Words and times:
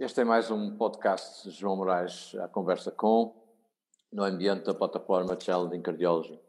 Este 0.00 0.22
é 0.22 0.24
mais 0.24 0.50
um 0.50 0.78
podcast 0.78 1.46
de 1.46 1.54
João 1.54 1.76
Moraes 1.76 2.34
à 2.36 2.48
conversa 2.48 2.90
com, 2.90 3.36
no 4.10 4.24
ambiente 4.24 4.64
da 4.64 4.72
plataforma 4.72 5.38
Challenging 5.38 5.82
Cardiology. 5.82 6.40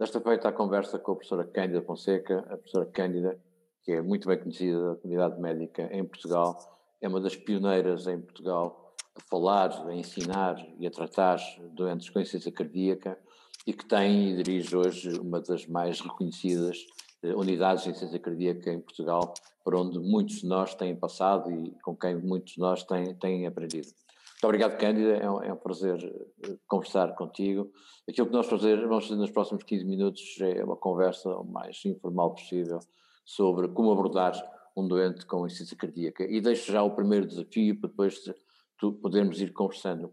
Desta 0.00 0.20
feita 0.20 0.48
a 0.48 0.52
conversa 0.52 0.98
com 0.98 1.12
a 1.12 1.14
professora 1.14 1.44
Cândida 1.44 1.80
Fonseca, 1.80 2.40
a 2.50 2.56
professora 2.56 2.86
Cândida, 2.86 3.38
que 3.84 3.92
é 3.92 4.02
muito 4.02 4.26
bem 4.26 4.36
conhecida 4.36 4.80
da 4.80 4.96
comunidade 4.96 5.40
médica 5.40 5.88
em 5.92 6.04
Portugal, 6.04 6.58
é 7.00 7.06
uma 7.06 7.20
das 7.20 7.36
pioneiras 7.36 8.08
em 8.08 8.20
Portugal 8.20 8.96
a 9.14 9.20
falar, 9.30 9.70
a 9.86 9.94
ensinar 9.94 10.56
e 10.80 10.84
a 10.84 10.90
tratar 10.90 11.38
doentes 11.70 12.10
com 12.10 12.18
insuficiência 12.18 12.50
cardíaca 12.50 13.16
e 13.64 13.72
que 13.72 13.86
tem 13.86 14.30
e 14.30 14.42
dirige 14.42 14.76
hoje 14.76 15.20
uma 15.20 15.40
das 15.40 15.68
mais 15.68 16.00
reconhecidas 16.00 16.84
unidades 17.22 17.84
de 17.84 17.90
insuficiência 17.90 18.18
cardíaca 18.18 18.72
em 18.72 18.80
Portugal, 18.80 19.34
por 19.64 19.74
onde 19.74 19.98
muitos 19.98 20.36
de 20.36 20.46
nós 20.46 20.74
têm 20.74 20.96
passado 20.96 21.50
e 21.50 21.72
com 21.82 21.96
quem 21.96 22.16
muitos 22.16 22.54
de 22.54 22.60
nós 22.60 22.84
têm, 22.84 23.14
têm 23.14 23.46
aprendido. 23.46 23.88
Muito 23.88 24.44
obrigado, 24.44 24.78
Cândida, 24.78 25.16
é 25.16 25.28
um, 25.28 25.42
é 25.42 25.52
um 25.52 25.56
prazer 25.56 25.98
eh, 26.44 26.56
conversar 26.68 27.16
contigo. 27.16 27.72
Aquilo 28.08 28.28
que 28.28 28.32
nós 28.32 28.46
fazer, 28.46 28.76
vamos 28.86 29.08
fazer 29.08 29.20
nos 29.20 29.32
próximos 29.32 29.64
15 29.64 29.84
minutos 29.84 30.22
é 30.40 30.62
uma 30.62 30.76
conversa 30.76 31.28
o 31.30 31.44
mais 31.44 31.84
informal 31.84 32.34
possível 32.34 32.78
sobre 33.24 33.66
como 33.66 33.90
abordar 33.90 34.32
um 34.76 34.86
doente 34.86 35.26
com 35.26 35.44
insuficiência 35.44 35.76
cardíaca. 35.76 36.24
E 36.24 36.40
deixo 36.40 36.70
já 36.70 36.84
o 36.84 36.94
primeiro 36.94 37.26
desafio 37.26 37.80
para 37.80 37.90
depois 37.90 38.22
podermos 39.02 39.40
ir 39.40 39.52
conversando. 39.52 40.12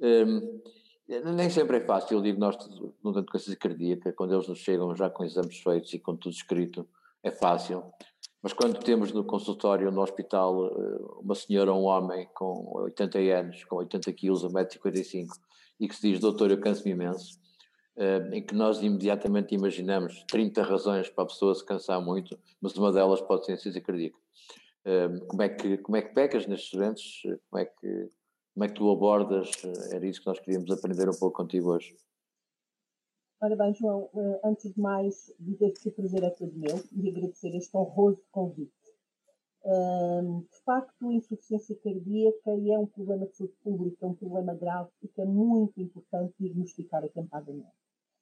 Um, 0.00 0.62
nem 1.08 1.50
sempre 1.50 1.78
é 1.78 1.80
fácil 1.80 2.18
o 2.18 2.22
diagnóstico 2.22 2.74
de 2.74 2.82
um 2.82 3.12
com 3.12 3.20
insuficiência 3.20 3.56
cardíaca, 3.56 4.12
quando 4.12 4.34
eles 4.34 4.48
nos 4.48 4.58
chegam 4.58 4.94
já 4.96 5.10
com 5.10 5.24
exames 5.24 5.58
feitos 5.58 5.92
e 5.92 5.98
com 5.98 6.16
tudo 6.16 6.32
escrito, 6.32 6.88
é 7.22 7.30
fácil. 7.30 7.84
Mas 8.42 8.52
quando 8.52 8.78
temos 8.78 9.12
no 9.12 9.24
consultório, 9.24 9.90
no 9.90 10.02
hospital, 10.02 10.66
eh, 10.66 10.98
uma 11.22 11.34
senhora 11.34 11.72
ou 11.72 11.82
um 11.82 11.84
homem 11.84 12.28
com 12.34 12.72
80 12.82 13.18
anos, 13.18 13.64
com 13.64 13.76
80 13.76 14.12
quilos, 14.12 14.44
1,55m, 14.44 15.28
e 15.80 15.88
que 15.88 15.96
se 15.96 16.10
diz, 16.10 16.20
doutor, 16.20 16.50
eu 16.50 16.60
canso-me 16.60 16.90
imenso, 16.90 17.38
eh, 17.96 18.30
em 18.34 18.42
que 18.42 18.54
nós 18.54 18.82
imediatamente 18.82 19.54
imaginamos 19.54 20.24
30 20.28 20.62
razões 20.62 21.08
para 21.08 21.24
a 21.24 21.26
pessoa 21.26 21.54
se 21.54 21.64
cansar 21.64 22.02
muito, 22.02 22.38
mas 22.60 22.76
uma 22.76 22.92
delas 22.92 23.22
pode 23.22 23.46
ser 23.46 23.52
a 23.52 23.80
cardíaca. 23.80 24.18
Eh, 24.84 25.08
como 25.26 25.42
é 25.42 25.48
que, 25.48 25.78
como 25.78 25.96
é 25.96 26.02
que 26.02 26.12
pecas 26.14 26.46
nestes 26.46 26.78
doentes? 26.78 27.22
Como 27.48 27.62
é 27.62 27.64
que, 27.64 28.10
como 28.54 28.64
é 28.64 28.68
que 28.68 28.74
tu 28.74 28.90
abordas? 28.90 29.50
Era 29.92 30.06
isso 30.06 30.20
que 30.20 30.28
nós 30.28 30.38
queríamos 30.38 30.70
aprender 30.70 31.08
um 31.08 31.18
pouco 31.18 31.36
contigo 31.36 31.72
hoje. 31.72 31.96
Ora 33.40 33.56
bem, 33.56 33.74
João, 33.74 34.08
eh, 34.14 34.40
antes 34.44 34.72
de 34.72 34.80
mais, 34.80 35.34
dizer 35.38 35.72
que 35.72 35.88
o 35.88 35.92
prazer 35.92 36.22
é 36.22 36.30
todo 36.30 36.56
meu 36.56 36.82
e 36.92 37.10
agradecer 37.10 37.54
este 37.54 37.76
honroso 37.76 38.22
convite. 38.30 38.72
De 39.64 40.62
facto, 40.64 41.08
a 41.08 41.14
insuficiência 41.14 41.74
cardíaca 41.82 42.50
é 42.50 42.78
um 42.78 42.86
problema 42.86 43.26
de 43.26 43.34
saúde 43.34 43.54
pública, 43.62 44.06
um 44.06 44.14
problema 44.14 44.54
grave 44.54 44.90
e 45.02 45.08
que 45.08 45.20
é 45.20 45.24
muito 45.24 45.80
importante 45.80 46.34
diagnosticar 46.38 47.02
atempadamente. 47.02 47.72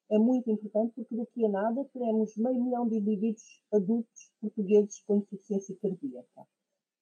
É 0.09 0.19
muito 0.19 0.49
importante 0.51 0.93
porque 0.95 1.17
daqui 1.17 1.45
a 1.45 1.49
nada 1.49 1.85
teremos 1.93 2.37
meio 2.37 2.63
milhão 2.63 2.89
de 2.89 2.97
indivíduos 2.97 3.61
adultos 3.73 4.31
portugueses 4.41 5.01
com 5.01 5.17
insuficiência 5.17 5.77
cardíaca. 5.83 6.47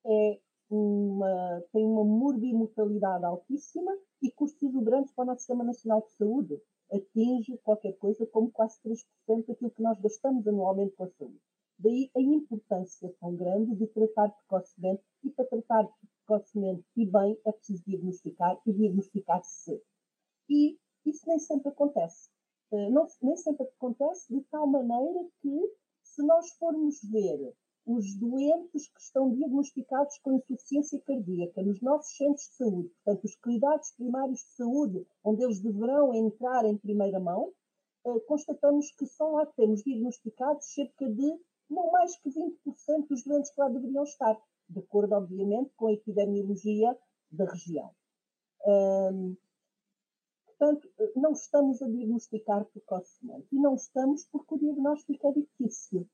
É 0.07 0.41
uma, 0.71 1.63
tem 1.73 1.85
uma 1.85 2.05
morbimortalidade 2.05 3.25
altíssima 3.25 3.93
e 4.23 4.31
custos 4.31 4.63
exuberantes 4.63 5.13
para 5.13 5.25
o 5.25 5.27
nosso 5.27 5.41
Sistema 5.41 5.65
Nacional 5.65 6.03
de 6.03 6.13
Saúde 6.13 6.63
atinge 6.93 7.59
qualquer 7.59 7.93
coisa 7.99 8.27
como 8.27 8.51
quase 8.51 8.81
3% 8.83 9.47
daquilo 9.47 9.71
que 9.71 9.83
nós 9.83 10.01
gastamos 10.01 10.47
anualmente 10.47 10.95
com 10.97 11.05
a 11.05 11.09
saúde. 11.09 11.41
Daí 11.79 12.11
a 12.15 12.21
importância 12.21 13.15
tão 13.21 13.35
grande 13.37 13.75
de 13.75 13.87
tratar 13.87 14.29
precocemente, 14.31 15.03
e 15.25 15.31
para 15.31 15.47
tratar 15.47 15.89
precocemente 16.27 16.85
e 16.97 17.07
bem 17.07 17.41
é 17.45 17.53
preciso 17.53 17.83
diagnosticar 17.87 18.61
e 18.67 18.73
diagnosticar 18.73 19.41
cedo. 19.45 19.83
E 20.49 20.79
isso 21.07 21.27
nem 21.27 21.39
sempre 21.39 21.71
acontece. 21.71 22.29
Eh, 22.73 22.91
não, 22.91 23.07
nem 23.23 23.37
sempre 23.37 23.67
acontece 23.67 24.33
de 24.33 24.43
tal 24.51 24.67
maneira 24.67 25.27
que, 25.41 25.75
se 26.03 26.23
nós 26.23 26.51
formos 26.59 27.01
ver 27.11 27.55
os 27.95 28.15
doentes 28.17 28.89
que 28.89 29.01
estão 29.01 29.31
diagnosticados 29.31 30.19
com 30.19 30.35
insuficiência 30.35 31.01
cardíaca 31.01 31.63
nos 31.63 31.81
nossos 31.81 32.17
centros 32.17 32.45
de 32.49 32.57
saúde, 32.57 32.89
portanto, 33.05 33.25
os 33.25 33.37
cuidados 33.37 33.91
primários 33.93 34.41
de 34.41 34.57
saúde, 34.57 35.07
onde 35.25 35.43
eles 35.43 35.61
deverão 35.61 36.15
entrar 36.15 36.65
em 36.65 36.77
primeira 36.77 37.19
mão, 37.19 37.53
eh, 38.07 38.21
constatamos 38.21 38.91
que 38.93 39.07
só 39.07 39.31
lá 39.31 39.47
temos 39.47 39.83
diagnosticados 39.83 40.73
cerca 40.73 41.09
de 41.09 41.39
não 41.69 41.91
mais 41.91 42.17
que 42.19 42.31
20% 42.31 43.09
dos 43.09 43.23
doentes 43.25 43.51
que 43.51 43.61
lá 43.61 43.69
deveriam 43.69 44.03
estar, 44.03 44.41
de 44.69 44.79
acordo, 44.81 45.15
obviamente, 45.15 45.73
com 45.77 45.87
a 45.87 45.93
epidemiologia 45.93 46.97
da 47.31 47.45
região. 47.45 47.95
portanto, 50.47 50.91
eh, 50.99 51.13
não 51.17 51.33
estamos 51.33 51.81
a 51.81 51.89
diagnosticar 51.89 52.65
precocemente. 52.67 53.49
E 53.53 53.59
não 53.59 53.75
estamos 53.75 54.27
porque 54.27 54.55
o 54.55 54.59
diagnóstico 54.59 55.29
é 55.29 55.33
difícil. 55.33 56.07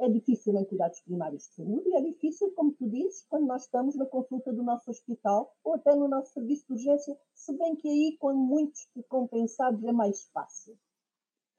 É 0.00 0.08
difícil 0.08 0.56
em 0.56 0.64
cuidados 0.64 1.00
primários 1.00 1.48
de 1.48 1.54
saúde 1.54 1.88
e 1.88 1.94
é 1.96 2.00
difícil, 2.00 2.52
como 2.52 2.72
tu 2.72 2.88
dizes, 2.88 3.24
quando 3.28 3.46
nós 3.46 3.64
estamos 3.64 3.96
na 3.96 4.06
consulta 4.06 4.52
do 4.52 4.62
nosso 4.62 4.88
hospital 4.90 5.52
ou 5.64 5.74
até 5.74 5.94
no 5.94 6.06
nosso 6.06 6.32
serviço 6.32 6.66
de 6.68 6.72
urgência, 6.74 7.18
se 7.34 7.52
bem 7.56 7.74
que 7.74 7.88
aí, 7.88 8.16
quando 8.18 8.38
muitos 8.38 8.88
compensados, 9.08 9.82
é 9.82 9.92
mais 9.92 10.24
fácil. 10.28 10.78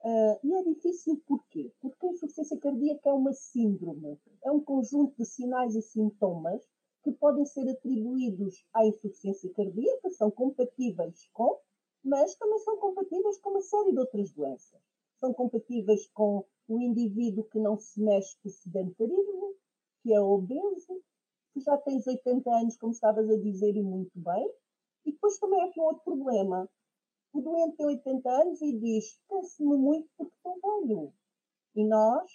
Uh, 0.02 0.40
e 0.42 0.54
é 0.54 0.62
difícil 0.62 1.22
porquê? 1.26 1.70
Porque 1.82 2.06
a 2.06 2.10
insuficiência 2.10 2.58
cardíaca 2.58 3.10
é 3.10 3.12
uma 3.12 3.34
síndrome, 3.34 4.18
é 4.42 4.50
um 4.50 4.60
conjunto 4.60 5.14
de 5.18 5.26
sinais 5.26 5.74
e 5.74 5.82
sintomas 5.82 6.66
que 7.02 7.12
podem 7.12 7.44
ser 7.44 7.68
atribuídos 7.68 8.64
à 8.72 8.86
insuficiência 8.86 9.52
cardíaca, 9.52 10.08
são 10.10 10.30
compatíveis 10.30 11.28
com, 11.34 11.58
mas 12.02 12.34
também 12.36 12.58
são 12.60 12.78
compatíveis 12.78 13.38
com 13.38 13.50
uma 13.50 13.60
série 13.60 13.92
de 13.92 13.98
outras 13.98 14.32
doenças. 14.32 14.80
São 15.18 15.34
compatíveis 15.34 16.06
com 16.14 16.46
o 16.74 16.80
indivíduo 16.80 17.44
que 17.44 17.58
não 17.58 17.76
se 17.76 18.00
mexe 18.00 18.36
por 18.42 18.50
sedentarismo, 18.50 19.54
que 20.02 20.14
é 20.14 20.20
obeso, 20.20 21.02
que 21.52 21.60
já 21.60 21.76
tens 21.78 22.06
80 22.06 22.48
anos, 22.48 22.76
como 22.76 22.92
estavas 22.92 23.28
a 23.28 23.36
dizer, 23.36 23.74
e 23.76 23.82
muito 23.82 24.12
bem. 24.14 24.48
E 25.04 25.12
depois 25.12 25.38
também 25.38 25.60
há 25.60 25.64
aqui 25.66 25.80
um 25.80 25.84
outro 25.84 26.04
problema. 26.04 26.70
O 27.32 27.40
doente 27.40 27.76
tem 27.76 27.86
80 27.86 28.30
anos 28.30 28.62
e 28.62 28.78
diz: 28.78 29.20
canso-me 29.28 29.76
muito 29.76 30.08
porque 30.16 30.32
estou 30.36 30.60
velho. 30.60 31.12
E 31.74 31.84
nós 31.84 32.30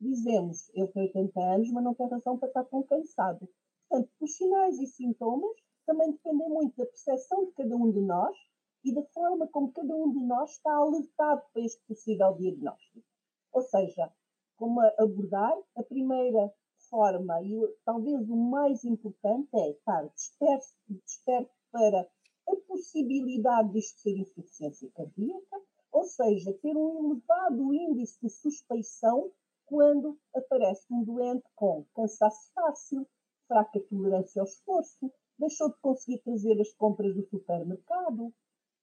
dizemos: 0.00 0.70
ele 0.74 0.88
tem 0.88 1.02
80 1.02 1.40
anos, 1.40 1.70
mas 1.72 1.84
não 1.84 1.94
tem 1.94 2.08
razão 2.08 2.38
para 2.38 2.48
estar 2.48 2.64
tão 2.64 2.82
cansado. 2.84 3.48
Portanto, 3.88 4.10
os 4.20 4.36
sinais 4.36 4.78
e 4.78 4.86
sintomas 4.86 5.56
também 5.84 6.12
dependem 6.12 6.48
muito 6.48 6.76
da 6.76 6.86
percepção 6.86 7.46
de 7.46 7.52
cada 7.52 7.76
um 7.76 7.90
de 7.90 8.00
nós 8.00 8.36
e 8.84 8.94
da 8.94 9.02
forma 9.06 9.48
como 9.48 9.72
cada 9.72 9.94
um 9.94 10.12
de 10.12 10.20
nós 10.20 10.52
está 10.52 10.72
alertado 10.72 11.42
para 11.52 11.62
este 11.62 11.82
possível 11.86 12.32
diagnóstico. 12.34 13.09
Ou 13.52 13.62
seja, 13.62 14.12
como 14.56 14.80
abordar, 14.98 15.56
a 15.76 15.82
primeira 15.82 16.52
forma 16.88 17.42
e 17.42 17.56
talvez 17.84 18.28
o 18.28 18.36
mais 18.36 18.84
importante 18.84 19.48
é 19.54 19.70
estar 19.70 20.06
desperto, 20.08 20.74
desperto 20.88 21.50
para 21.70 22.08
a 22.48 22.56
possibilidade 22.66 23.72
disto 23.72 24.00
ser 24.00 24.18
insuficiência 24.18 24.90
cardíaca, 24.94 25.60
ou 25.92 26.04
seja, 26.04 26.52
ter 26.54 26.76
um 26.76 27.12
elevado 27.12 27.74
índice 27.74 28.18
de 28.20 28.28
suspeição 28.28 29.30
quando 29.66 30.18
aparece 30.34 30.86
um 30.90 31.04
doente 31.04 31.48
com 31.54 31.84
cansaço 31.94 32.52
fácil, 32.52 33.06
fraca 33.46 33.80
tolerância 33.80 34.40
ao 34.40 34.46
esforço, 34.46 35.12
deixou 35.38 35.70
de 35.70 35.78
conseguir 35.80 36.18
trazer 36.18 36.60
as 36.60 36.72
compras 36.74 37.14
do 37.14 37.22
supermercado, 37.28 38.32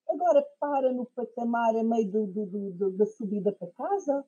agora 0.07 0.41
para 0.59 0.93
no 0.93 1.05
patamar 1.07 1.75
a 1.75 1.83
meio 1.83 2.09
do, 2.09 2.27
do, 2.27 2.71
do, 2.71 2.91
da 2.91 3.05
subida 3.05 3.51
para 3.51 3.71
casa, 3.71 4.25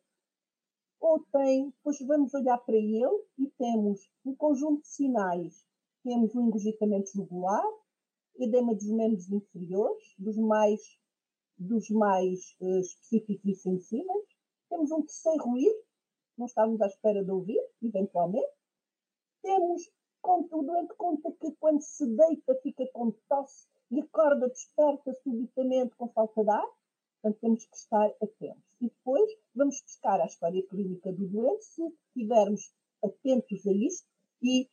ou 1.00 1.20
tem, 1.32 1.74
pois 1.84 2.00
vamos 2.02 2.34
olhar 2.34 2.58
para 2.58 2.76
ele 2.76 3.24
e 3.38 3.48
temos 3.58 4.10
um 4.26 4.36
conjunto 4.36 4.82
de 4.82 4.88
sinais. 4.88 5.66
Temos 6.04 6.36
um 6.36 6.48
engurgitamento 6.48 7.12
jugular, 7.14 7.64
edema 8.38 8.74
dos 8.74 8.90
membros 8.90 9.30
inferiores, 9.30 10.14
dos 10.18 10.38
mais, 10.38 10.82
dos 11.58 11.90
mais 11.90 12.56
uh, 12.62 12.80
específicos 12.80 13.46
e 13.46 13.56
sensíveis. 13.56 14.26
Temos 14.70 14.92
um 14.92 15.02
terceiro 15.02 15.44
ruído, 15.44 15.80
não 16.38 16.46
estávamos 16.46 16.82
à 16.82 16.88
espera 16.88 17.24
de 17.24 17.32
ouvir, 17.32 17.62
eventualmente. 17.82 18.54
Temos, 19.42 19.90
o 20.24 20.64
doente 20.64 20.94
conta 20.96 21.32
que 21.32 21.52
quando 21.60 21.82
se 21.82 22.06
deita 22.06 22.56
fica 22.62 22.86
com 22.94 23.12
tosse 23.28 23.68
e 23.92 24.02
acorda 24.02 24.50
desperta 24.50 25.14
subitamente 25.24 25.96
com 25.96 26.08
falta 26.10 26.44
de 26.44 26.50
ar. 26.50 26.68
Portanto, 27.22 27.42
temos 27.42 27.66
que 27.66 27.76
estar 27.76 28.14
atentos. 28.22 28.69
E 28.82 28.86
depois 28.86 29.30
vamos 29.54 29.82
buscar 29.82 30.22
a 30.22 30.26
história 30.26 30.66
clínica 30.68 31.12
do 31.12 31.28
doente, 31.28 31.66
se 31.66 31.84
estivermos 32.08 32.74
atentos 33.04 33.66
a 33.68 33.72
isto 33.72 34.08
e 34.42 34.70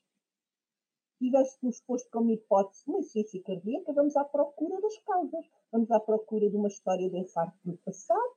tivéssemos 1.18 1.80
posto 1.80 2.08
como 2.10 2.30
hipótese 2.30 2.84
uma 2.86 2.98
insuficiência 2.98 3.42
cardíaca, 3.42 3.92
vamos 3.92 4.16
à 4.16 4.24
procura 4.24 4.80
das 4.80 4.98
causas. 4.98 5.46
Vamos 5.72 5.90
à 5.90 5.98
procura 5.98 6.48
de 6.48 6.56
uma 6.56 6.68
história 6.68 7.10
de 7.10 7.18
infarto 7.18 7.58
no 7.64 7.76
passado, 7.78 8.36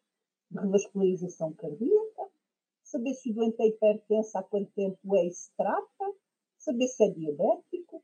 de 0.50 0.60
revascularização 0.60 1.54
cardíaca, 1.54 2.30
saber 2.83 3.13
se 3.13 3.31
o 3.31 3.33
doente 3.33 3.62
é 3.62 3.68
hipertenso, 3.68 4.38
há 4.38 4.44
quanto 4.44 4.72
tempo 4.72 5.15
é 5.15 5.25
e 5.25 5.31
se 5.31 5.51
trata, 5.56 6.13
saber 6.57 6.88
se 6.88 7.04
é 7.04 7.10
diabético. 7.10 8.04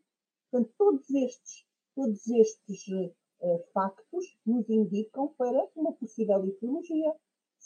Portanto, 0.51 0.73
todos 0.77 1.09
estes, 1.09 1.65
todos 1.95 2.27
estes 2.27 2.87
uh, 2.87 3.63
factos 3.73 4.37
nos 4.45 4.69
indicam 4.69 5.33
para 5.37 5.67
uma 5.75 5.93
possível 5.93 6.45
etiologia. 6.47 7.15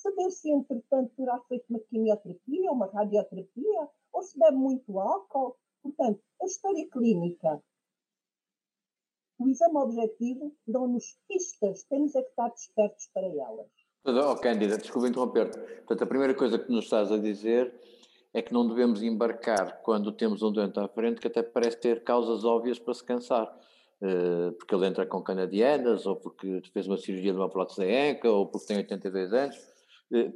Saber 0.01 0.31
se, 0.31 0.49
entretanto, 0.49 1.11
terá 1.17 1.37
feito 1.49 1.65
uma 1.69 1.79
quimioterapia, 1.81 2.71
uma 2.71 2.85
radioterapia, 2.85 3.89
ou 4.13 4.23
se 4.23 4.39
bebe 4.39 4.55
muito 4.55 4.97
álcool. 4.97 5.57
Portanto, 5.83 6.21
a 6.41 6.45
história 6.45 6.87
clínica, 6.89 7.61
o 9.37 9.49
exame 9.49 9.75
objetivo, 9.75 10.55
dão-nos 10.65 11.17
pistas, 11.27 11.83
temos 11.83 12.15
é 12.15 12.21
que 12.21 12.29
estar 12.29 12.47
despertos 12.47 13.09
para 13.13 13.27
elas. 13.27 13.67
Oh, 14.05 14.37
Cândida, 14.37 14.77
desculpa 14.77 15.09
interromper-te. 15.09 15.59
Portanto, 15.59 16.03
a 16.03 16.07
primeira 16.07 16.33
coisa 16.33 16.57
que 16.57 16.71
nos 16.71 16.85
estás 16.85 17.11
a 17.11 17.17
dizer 17.17 17.73
é 18.33 18.41
que 18.41 18.53
não 18.53 18.65
devemos 18.69 19.03
embarcar 19.03 19.81
quando 19.81 20.13
temos 20.13 20.41
um 20.41 20.51
doente 20.51 20.79
à 20.79 20.87
frente 20.87 21.19
que 21.19 21.27
até 21.27 21.43
parece 21.43 21.77
ter 21.77 22.05
causas 22.05 22.45
óbvias 22.45 22.79
para 22.79 22.93
se 22.93 23.03
cansar. 23.03 23.53
Uh, 24.01 24.53
porque 24.53 24.73
ele 24.73 24.87
entra 24.87 25.05
com 25.05 25.21
canadianas, 25.21 26.05
ou 26.05 26.15
porque 26.15 26.61
fez 26.71 26.87
uma 26.87 26.95
cirurgia 26.95 27.33
de 27.33 27.37
uma 27.37 27.49
prótese 27.49 27.81
da 27.81 28.29
ou 28.29 28.47
porque 28.47 28.67
tem 28.67 28.77
82 28.77 29.33
anos, 29.33 29.78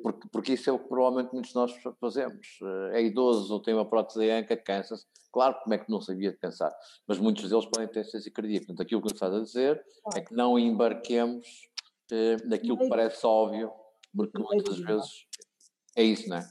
porque, 0.02 0.28
porque, 0.32 0.54
isso 0.54 0.70
é 0.70 0.74
o 0.74 0.80
que 0.80 0.88
provavelmente 0.88 1.34
muitos 1.34 1.52
de 1.52 1.56
nós 1.56 1.74
fazemos. 2.00 2.60
Uh, 2.62 2.94
é 2.94 3.02
idoso 3.04 3.52
ou 3.54 3.60
tem 3.60 3.74
uma 3.74 3.90
prótese 3.90 4.20
da 4.20 4.36
anca, 4.36 4.56
cansa-se. 4.56 5.06
Claro, 5.32 5.58
como 5.64 5.74
é 5.74 5.80
que 5.80 5.90
não 5.90 6.00
sabia 6.00 6.32
de 6.32 6.38
pensar? 6.38 6.72
Mas 7.08 7.18
muitos 7.18 7.50
deles 7.50 7.66
podem 7.66 7.88
ter 7.88 8.04
ciência 8.06 8.32
cardíaca. 8.32 8.68
Portanto, 8.68 8.86
aquilo 8.86 9.02
que 9.02 9.06
nos 9.06 9.14
estás 9.14 9.34
a 9.34 9.42
dizer 9.42 9.84
é 10.16 10.22
que 10.22 10.34
não 10.34 10.60
embarquemos 10.60 11.48
naquilo 12.46 12.78
que 12.78 12.88
parece 12.88 13.26
óbvio, 13.26 13.72
porque 14.16 14.38
muitas 14.38 14.78
vezes 14.78 15.26
é 15.96 16.04
isso, 16.04 16.30
não 16.30 16.38
é? 16.38 16.48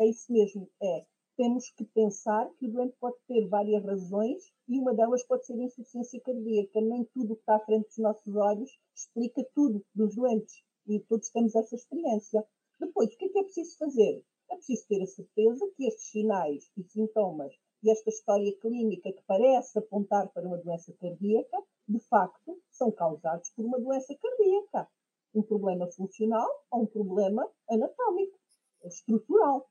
É 0.00 0.06
isso 0.08 0.32
mesmo, 0.32 0.68
é. 0.82 1.06
Temos 1.36 1.70
que 1.76 1.84
pensar 1.84 2.48
que 2.58 2.66
o 2.66 2.72
doente 2.72 2.96
pode 2.98 3.16
ter 3.28 3.46
várias 3.46 3.84
razões 3.84 4.42
e 4.68 4.78
uma 4.80 4.92
delas 4.92 5.22
pode 5.24 5.46
ser 5.46 5.54
insuficiência 5.54 6.20
cardíaca. 6.20 6.80
Nem 6.80 7.04
tudo 7.14 7.36
que 7.36 7.42
está 7.42 7.56
à 7.56 7.60
frente 7.60 7.86
dos 7.86 7.98
nossos 7.98 8.34
olhos 8.34 8.70
explica 8.92 9.44
tudo 9.54 9.84
dos 9.94 10.16
doentes 10.16 10.62
e 10.88 11.00
todos 11.00 11.28
temos 11.30 11.54
essa 11.54 11.74
experiência. 11.74 12.44
Depois, 12.80 13.12
o 13.12 13.16
que 13.16 13.26
é 13.26 13.28
que 13.28 13.38
é 13.38 13.42
preciso 13.42 13.76
fazer? 13.76 14.24
É 14.50 14.56
preciso 14.56 14.86
ter 14.88 15.02
a 15.02 15.06
certeza 15.06 15.70
que 15.76 15.86
estes 15.86 16.10
sinais 16.10 16.70
e 16.76 16.82
sintomas 16.84 17.54
e 17.82 17.90
esta 17.90 18.10
história 18.10 18.56
clínica 18.60 19.12
que 19.12 19.22
parece 19.26 19.78
apontar 19.78 20.28
para 20.32 20.46
uma 20.46 20.58
doença 20.58 20.92
cardíaca, 20.94 21.58
de 21.86 22.00
facto, 22.00 22.60
são 22.70 22.90
causados 22.90 23.50
por 23.50 23.64
uma 23.64 23.78
doença 23.78 24.16
cardíaca. 24.16 24.90
Um 25.34 25.42
problema 25.42 25.86
funcional 25.92 26.48
ou 26.70 26.82
um 26.82 26.86
problema 26.86 27.48
anatómico, 27.68 28.38
estrutural. 28.84 29.70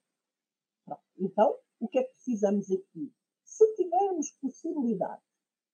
Então, 1.17 1.57
o 1.79 1.87
que 1.87 1.99
é 1.99 2.03
que 2.03 2.13
precisamos 2.13 2.71
aqui? 2.71 3.11
Se 3.43 3.75
tivermos 3.75 4.31
possibilidade 4.39 5.21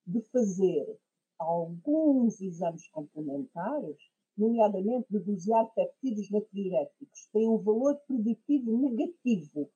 de 0.07 0.22
fazer 0.31 1.00
alguns 1.38 2.40
exames 2.42 2.88
complementares, 2.90 3.98
nomeadamente 4.38 5.07
de 5.09 5.19
peptídeos 5.75 6.30
natriuréticos, 6.30 7.27
têm 7.31 7.47
um 7.47 7.57
valor 7.57 7.95
preditivo 8.07 8.77
negativo 8.77 9.69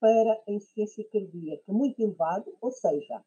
para 0.00 0.42
a 0.46 0.52
insuficiência 0.52 1.04
cardíaca 1.10 1.72
muito 1.72 2.00
elevado, 2.00 2.56
ou 2.60 2.70
seja, 2.70 3.24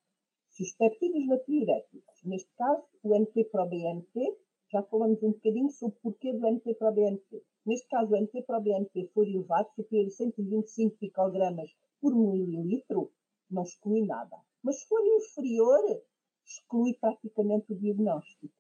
se 0.50 0.64
os 0.64 0.72
peptídeos 0.74 1.28
natriuréticos, 1.28 2.24
neste 2.24 2.50
caso 2.56 2.84
o 3.04 3.16
NT-proBNP, 3.16 4.38
já 4.72 4.84
falamos 4.84 5.22
um 5.24 5.32
bocadinho 5.32 5.70
sobre 5.70 5.98
o 5.98 6.02
porquê 6.02 6.34
do 6.34 6.48
NT-proBNP, 6.48 7.44
Neste 7.68 7.86
caso, 7.90 8.14
o 8.14 8.18
NT-proBNP 8.18 9.12
for 9.14 9.28
elevado, 9.28 9.68
superior 9.76 10.08
a 10.08 10.10
125 10.10 10.96
picogramas 10.96 11.70
por 12.00 12.16
mililitro, 12.16 13.12
não 13.52 13.64
exclui 13.64 14.06
nada. 14.06 14.38
Mas 14.64 14.80
se 14.80 14.88
for 14.88 15.06
inferior, 15.06 16.02
exclui 16.46 16.94
praticamente 16.94 17.74
o 17.74 17.76
diagnóstico. 17.76 18.57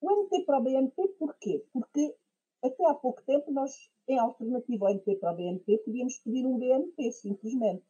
O 0.00 0.10
NT-proBNP, 0.10 1.08
porquê? 1.18 1.64
Porque 1.72 2.14
até 2.62 2.86
há 2.86 2.94
pouco 2.94 3.22
tempo 3.22 3.50
nós, 3.52 3.72
em 4.08 4.18
alternativa 4.18 4.86
ao 4.86 4.94
NT-proBNP, 4.94 5.78
podíamos 5.78 6.18
pedir 6.18 6.46
um 6.46 6.58
BNP, 6.58 7.12
simplesmente. 7.12 7.84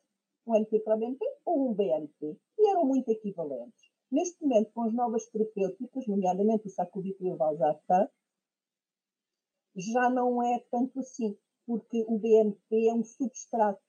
Um 0.46 0.58
NT-proBNP 0.58 1.24
ou 1.44 1.70
um 1.70 1.74
BNP. 1.74 2.36
E 2.58 2.70
eram 2.70 2.84
muito 2.86 3.10
equivalentes. 3.10 3.90
Neste 4.10 4.42
momento, 4.42 4.72
com 4.72 4.82
as 4.82 4.94
novas 4.94 5.26
terapêuticas, 5.26 6.06
nomeadamente 6.06 6.66
o 6.66 6.70
sacubitril 6.70 7.36
valsartan, 7.36 8.08
já 9.76 10.08
não 10.10 10.42
é 10.42 10.58
tanto 10.70 11.00
assim, 11.00 11.36
porque 11.66 12.04
o 12.08 12.18
BNP 12.18 12.88
é 12.88 12.94
um 12.94 13.04
substrato 13.04 13.82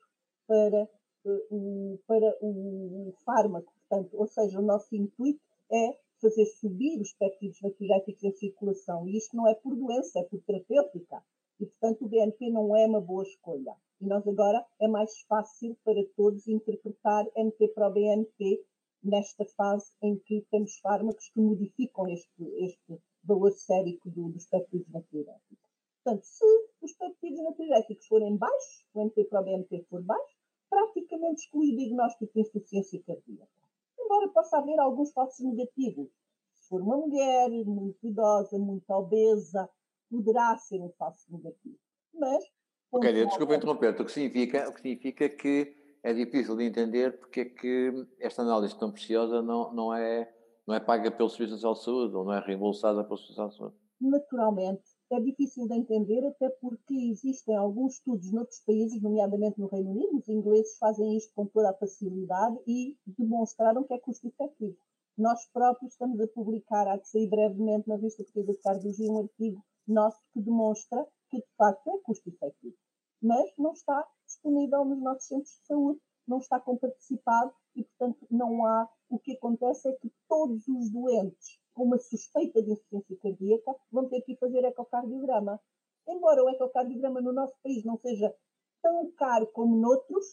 para, 0.46 0.90
uh, 1.26 1.48
o, 1.50 2.00
para 2.06 2.38
o 2.42 3.14
fármaco. 3.24 3.74
Portanto, 3.88 4.18
ou 4.18 4.28
seja, 4.28 4.60
o 4.60 4.64
nosso 4.64 4.94
intuito 4.94 5.42
é 5.72 5.98
fazer 6.22 6.46
subir 6.46 7.00
os 7.00 7.14
péptidos 7.14 7.62
natriuréticos 7.62 8.24
em 8.24 8.32
circulação. 8.34 9.08
E 9.08 9.18
isto 9.18 9.36
não 9.36 9.48
é 9.48 9.56
por 9.56 9.76
doença, 9.76 10.20
é 10.20 10.24
por 10.24 10.42
terapêutica. 10.42 11.24
E, 11.60 11.66
portanto, 11.66 12.06
o 12.06 12.08
BNP 12.08 12.50
não 12.50 12.76
é 12.76 12.86
uma 12.86 13.02
boa 13.02 13.24
escolha. 13.24 13.76
E 14.00 14.06
nós 14.06 14.26
agora 14.28 14.66
é 14.80 14.88
mais 14.88 15.22
fácil 15.28 15.78
para 15.84 16.02
todos 16.16 16.48
interpretar 16.48 17.26
NP 17.36 17.68
para 17.70 17.90
o 17.90 17.94
BNP 17.94 18.64
nesta 19.04 19.46
fase 19.46 19.92
em 20.02 20.18
que 20.20 20.46
temos 20.52 20.78
fármacos 20.80 21.30
que 21.30 21.42
modificam 21.42 22.08
este, 22.08 22.44
este 22.64 23.02
valor 23.24 23.52
sérico 23.52 24.10
do, 24.10 24.30
dos 24.30 24.46
péptidos 24.46 24.90
natriuréticos. 24.90 25.70
Portanto, 26.04 26.24
se 26.24 26.46
os 26.82 26.94
peptídeos 26.94 27.44
natriuréticos 27.44 28.06
forem 28.08 28.38
baixos, 28.38 28.86
o 28.94 29.02
NP 29.02 29.26
para 29.26 29.42
o 29.42 29.44
BNP 29.44 29.86
for 29.90 30.02
baixo, 30.02 30.38
praticamente 30.70 31.44
exclui 31.44 31.74
o 31.74 31.76
diagnóstico 31.76 32.34
de 32.34 32.42
insuficiência 32.42 33.02
cardíaca. 33.04 33.69
Embora 34.10 34.28
possa 34.30 34.58
haver 34.58 34.80
alguns 34.80 35.12
falsos 35.12 35.46
negativos. 35.46 36.10
Se 36.56 36.68
for 36.68 36.82
uma 36.82 36.98
mulher 36.98 37.48
muito 37.64 38.08
idosa, 38.08 38.58
muito 38.58 38.90
obesa, 38.90 39.70
poderá 40.10 40.58
ser 40.58 40.82
um 40.82 40.92
falso 40.98 41.26
negativo. 41.30 41.78
Mas. 42.16 42.44
Ok, 42.92 43.26
desculpa 43.26 43.56
interromper-te. 43.56 44.02
O 44.02 44.06
que 44.06 44.12
significa, 44.12 44.68
o 44.68 44.74
que 44.74 44.82
significa 44.82 45.30
que 45.30 45.76
é 46.02 46.12
difícil 46.12 46.58
de 46.58 46.64
entender 46.64 47.20
porque 47.20 47.42
é 47.42 47.46
que 47.46 48.08
esta 48.20 48.42
análise 48.42 48.78
tão 48.80 48.92
preciosa 48.92 49.44
não, 49.44 49.72
não, 49.74 49.94
é, 49.94 50.28
não 50.66 50.74
é 50.74 50.80
paga 50.80 51.12
pelo 51.12 51.30
Serviço 51.30 51.54
Nacional 51.54 51.76
de 51.76 51.84
Saúde 51.84 52.16
ou 52.16 52.26
não 52.26 52.34
é 52.34 52.40
reembolsada 52.40 53.04
pelo 53.04 53.18
Serviço 53.18 53.40
Nacional 53.40 53.50
de 53.52 53.58
Saúde. 53.58 53.76
Naturalmente, 54.02 54.89
é 55.16 55.20
difícil 55.20 55.68
de 55.68 55.76
entender, 55.76 56.26
até 56.26 56.50
porque 56.50 56.94
existem 56.94 57.56
alguns 57.56 57.96
estudos 57.96 58.32
noutros 58.32 58.60
países, 58.60 59.02
nomeadamente 59.02 59.60
no 59.60 59.68
Reino 59.68 59.92
Unido, 59.92 60.18
os 60.18 60.30
ingleses 60.30 60.78
fazem 60.78 61.18
isto 61.18 61.34
com 61.34 61.46
toda 61.48 61.72
a 61.72 61.74
facilidade 61.74 62.58
e 62.68 62.98
demonstraram 63.06 63.84
que 63.84 63.94
é 63.94 64.00
custo-efetivo. 64.00 64.78
Nós 65.18 65.46
próprios 65.52 65.94
estamos 65.94 66.20
a 66.22 66.28
publicar, 66.28 66.88
há 66.88 66.98
de 66.98 67.08
sair 67.08 67.28
brevemente 67.28 67.88
na 67.88 67.96
revista 67.96 68.24
portuguesa 68.24 68.54
de 68.54 68.62
cardiologia, 68.62 69.12
um 69.12 69.20
artigo 69.20 69.66
nosso 69.88 70.20
que 70.32 70.42
demonstra 70.42 71.06
que 71.30 71.38
de 71.38 71.56
facto 71.58 71.90
é 71.90 71.98
custo-efetivo. 72.00 72.76
Mas 73.22 73.52
não 73.58 73.74
está 73.74 74.08
disponível 74.26 74.86
nos 74.86 75.02
nossos 75.02 75.28
centros 75.28 75.52
de 75.60 75.66
saúde, 75.66 76.00
não 76.28 76.38
está 76.38 76.60
comparticipado 76.60 77.52
e, 77.76 77.84
portanto, 77.84 78.26
não 78.30 78.66
há. 78.66 78.88
O 79.10 79.18
que 79.20 79.34
acontece 79.34 79.90
é 79.90 79.94
que 79.94 80.12
todos 80.28 80.68
os 80.68 80.92
doentes 80.92 81.59
com 81.80 81.86
uma 81.86 81.98
suspeita 81.98 82.62
de 82.62 82.72
insuficiência 82.72 83.16
cardíaca 83.22 83.74
vão 83.90 84.10
ter 84.10 84.20
que 84.24 84.36
fazer 84.36 84.66
ecocardiograma. 84.66 85.62
Embora 86.06 86.44
o 86.44 86.50
ecocardiograma 86.50 87.22
no 87.22 87.32
nosso 87.32 87.56
país 87.64 87.86
não 87.86 87.98
seja 87.98 88.36
tão 88.82 89.10
caro 89.12 89.48
como 89.48 89.78
noutros, 89.78 90.26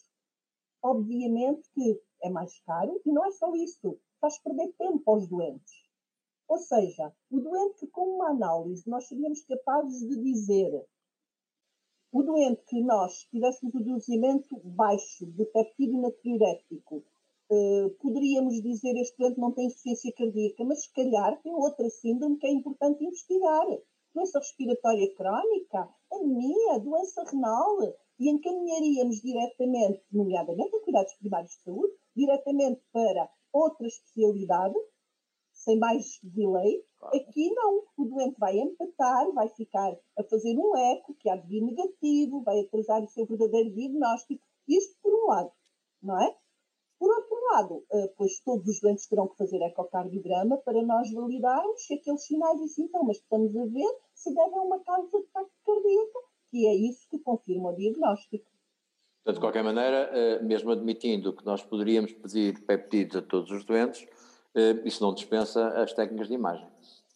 obviamente 0.83 1.71
que 1.73 2.03
é 2.25 2.31
mais 2.31 2.59
caro 2.65 3.01
e 3.07 3.13
não 3.13 3.25
é 3.25 3.31
só 3.31 3.55
isso, 3.55 3.97
faz 4.21 4.41
perder 4.41 4.73
tempo 4.73 5.09
aos 5.09 5.29
doentes. 5.29 5.73
Ou 6.49 6.59
seja, 6.59 7.15
o 7.31 7.39
doente 7.39 7.79
que 7.79 7.87
com 7.87 8.17
uma 8.17 8.31
análise 8.31 8.91
nós 8.91 9.07
seríamos 9.07 9.45
capazes 9.45 10.01
de 10.01 10.21
dizer 10.21 10.85
o 12.11 12.23
doente 12.25 12.65
que 12.65 12.83
nós 12.83 13.25
tivéssemos 13.31 13.73
o 13.73 13.85
dosamento 13.85 14.59
baixo 14.65 15.25
de 15.27 15.45
peptídeo 15.45 16.01
natriurético 16.01 17.05
Uh, 17.49 17.91
poderíamos 18.01 18.61
dizer 18.61 18.97
este 18.97 19.17
doente 19.19 19.39
não 19.39 19.53
tem 19.53 19.67
insuficiência 19.67 20.13
cardíaca, 20.17 20.65
mas 20.65 20.83
se 20.83 20.93
calhar 20.93 21.41
tem 21.43 21.55
outra 21.55 21.89
síndrome 21.91 22.39
que 22.39 22.47
é 22.47 22.51
importante 22.51 23.05
investigar. 23.05 23.67
Doença 24.15 24.39
respiratória 24.39 25.15
crónica, 25.15 25.89
anemia, 26.11 26.79
doença 26.81 27.23
renal, 27.25 27.77
e 28.19 28.31
encaminharíamos 28.31 29.21
diretamente, 29.21 30.03
nomeadamente 30.11 30.75
em 30.75 30.81
cuidados 30.81 31.13
primários 31.15 31.53
de 31.53 31.63
saúde, 31.63 31.93
diretamente 32.15 32.81
para 32.93 33.31
outra 33.53 33.87
especialidade, 33.87 34.75
sem 35.53 35.79
mais 35.79 36.19
delay. 36.23 36.83
Aqui 37.15 37.53
não, 37.55 37.83
o 37.97 38.05
doente 38.07 38.39
vai 38.39 38.59
empatar, 38.59 39.31
vai 39.33 39.49
ficar 39.51 39.97
a 40.19 40.23
fazer 40.25 40.57
um 40.57 40.77
eco, 40.77 41.15
que 41.15 41.29
há 41.29 41.37
de 41.37 41.47
vir 41.47 41.63
negativo, 41.63 42.43
vai 42.43 42.61
atrasar 42.61 43.03
o 43.03 43.09
seu 43.09 43.27
verdadeiro 43.27 43.75
diagnóstico. 43.75 44.43
Isto 44.67 44.97
por 45.03 45.13
um 45.15 45.27
lado, 45.29 45.53
não 46.03 46.21
é? 46.21 46.37
Por 46.99 47.11
outro 47.11 47.37
lado, 47.53 47.85
eh, 47.93 48.13
pois 48.17 48.41
todos 48.41 48.67
os 48.67 48.81
doentes 48.81 49.07
terão 49.07 49.29
que 49.29 49.37
fazer 49.37 49.61
ecocardiograma 49.63 50.57
para 50.59 50.83
nós 50.83 51.13
validarmos 51.13 51.87
se 51.87 51.95
aqueles 51.95 52.25
sinais 52.25 52.61
e 52.61 52.69
sintomas 52.69 53.19
que 53.19 53.25
estamos 53.25 53.57
a 53.57 53.65
ver 53.67 53.95
se 54.15 54.35
devem 54.35 54.59
a 54.59 54.63
uma 54.63 54.81
causa 54.81 55.09
de 55.11 55.17
ataque 55.17 55.51
cardíaco, 55.65 56.25
que 56.51 56.67
é 56.67 56.75
isso 56.75 57.09
que 57.11 57.19
confirma 57.19 57.71
o 57.71 57.77
diagnóstico. 57.77 58.47
Portanto, 59.17 59.35
de 59.35 59.41
qualquer 59.41 59.65
maneira, 59.65 60.11
eh, 60.13 60.43
mesmo 60.43 60.71
admitindo 60.71 61.35
que 61.35 61.45
nós 61.45 61.63
poderíamos 61.63 62.13
pedir 62.13 62.65
peptídeos 62.65 63.17
a 63.17 63.27
todos 63.27 63.51
os 63.51 63.65
doentes, 63.65 64.07
eh, 64.55 64.81
isso 64.85 65.03
não 65.03 65.13
dispensa 65.13 65.69
as 65.83 65.93
técnicas 65.93 66.29
de 66.29 66.35
imagem. 66.35 66.67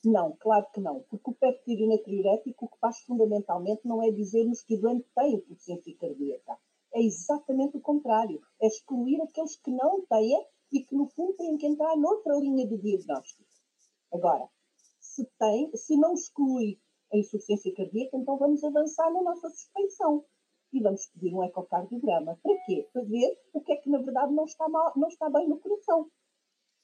Não, 0.04 0.36
claro 0.40 0.66
que 0.72 0.80
não, 0.80 1.04
porque 1.10 1.30
o 1.30 1.34
peptídeo 1.34 1.88
natriurético 1.88 2.64
o 2.64 2.68
que 2.68 2.78
faz 2.78 3.00
fundamentalmente 3.00 3.82
não 3.84 4.02
é 4.02 4.10
dizer-nos 4.10 4.62
que 4.62 4.74
o 4.74 4.80
doente 4.80 5.06
tem 5.14 5.34
insuficiência 5.34 5.94
cardíaca. 5.98 6.58
É 6.92 7.02
exatamente 7.02 7.76
o 7.76 7.80
contrário. 7.80 8.40
É 8.60 8.66
excluir 8.66 9.20
aqueles 9.22 9.56
que 9.56 9.70
não 9.70 10.04
têm 10.06 10.46
e 10.72 10.84
que, 10.84 10.94
no 10.94 11.08
fundo, 11.08 11.34
têm 11.34 11.56
que 11.56 11.66
entrar 11.66 11.96
noutra 11.96 12.34
linha 12.36 12.66
de 12.66 12.78
diagnóstico. 12.78 13.44
Agora, 14.12 14.48
se 15.00 15.24
tem, 15.38 15.70
se 15.76 15.96
não 15.96 16.14
exclui 16.14 16.80
a 17.12 17.16
insuficiência 17.16 17.74
cardíaca, 17.74 18.16
então 18.16 18.36
vamos 18.36 18.62
avançar 18.62 19.12
na 19.12 19.22
nossa 19.22 19.48
suspeição 19.50 20.24
e 20.72 20.80
vamos 20.80 21.06
pedir 21.06 21.34
um 21.34 21.42
ecocardiograma. 21.42 22.38
Para 22.42 22.56
quê? 22.64 22.88
Para 22.92 23.02
ver 23.02 23.38
o 23.52 23.60
que 23.60 23.72
é 23.72 23.76
que 23.76 23.90
na 23.90 23.98
verdade 23.98 24.32
não 24.32 24.44
está, 24.44 24.68
mal, 24.68 24.92
não 24.96 25.08
está 25.08 25.28
bem 25.30 25.48
no 25.48 25.58
coração. 25.58 26.08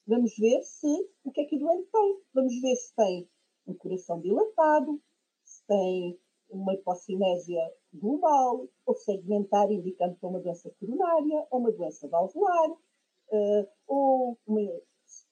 Vamos 0.05 0.35
ver 0.37 0.61
se 0.63 1.09
o 1.23 1.31
que 1.31 1.41
é 1.41 1.45
que 1.45 1.55
o 1.55 1.59
doente 1.59 1.89
tem. 1.91 2.21
Vamos 2.33 2.61
ver 2.61 2.75
se 2.75 2.95
tem 2.95 3.29
um 3.65 3.73
coração 3.73 4.19
dilatado, 4.21 5.01
se 5.43 5.65
tem 5.65 6.19
uma 6.49 6.73
hipocinésia 6.73 7.61
global 7.93 8.67
ou 8.85 8.95
segmentar 8.95 9.71
indicando 9.71 10.15
para 10.15 10.29
uma 10.29 10.39
doença 10.39 10.71
coronária 10.79 11.47
ou 11.51 11.59
uma 11.59 11.71
doença 11.71 12.07
valvular 12.07 12.69
uh, 12.71 13.67
ou 13.87 14.37
uma, 14.47 14.61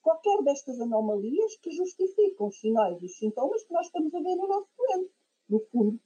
qualquer 0.01 0.43
destas 0.43 0.79
anomalias 0.79 1.57
que 1.61 1.71
justificam 1.71 2.47
os 2.47 2.59
sinais 2.59 3.01
e 3.01 3.05
os 3.05 3.17
sintomas 3.17 3.63
que 3.63 3.73
nós 3.73 3.85
estamos 3.87 4.13
a 4.13 4.19
ver 4.19 4.35
no 4.35 4.47
nosso 4.47 4.69
doente. 4.77 5.11
No 5.47 5.59
fundo, 5.71 5.99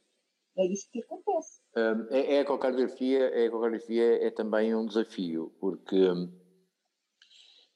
é 0.58 0.66
isto 0.66 0.92
que 0.92 1.04
acontece. 1.04 1.62
Um, 1.76 1.82
a, 1.82 2.16
a, 2.16 2.42
ecocardiografia, 2.42 3.30
a 3.30 3.40
ecocardiografia 3.46 4.28
é 4.28 4.32
também 4.32 4.76
um 4.76 4.86
desafio, 4.86 5.54
porque 5.60 5.96
um, 5.96 6.30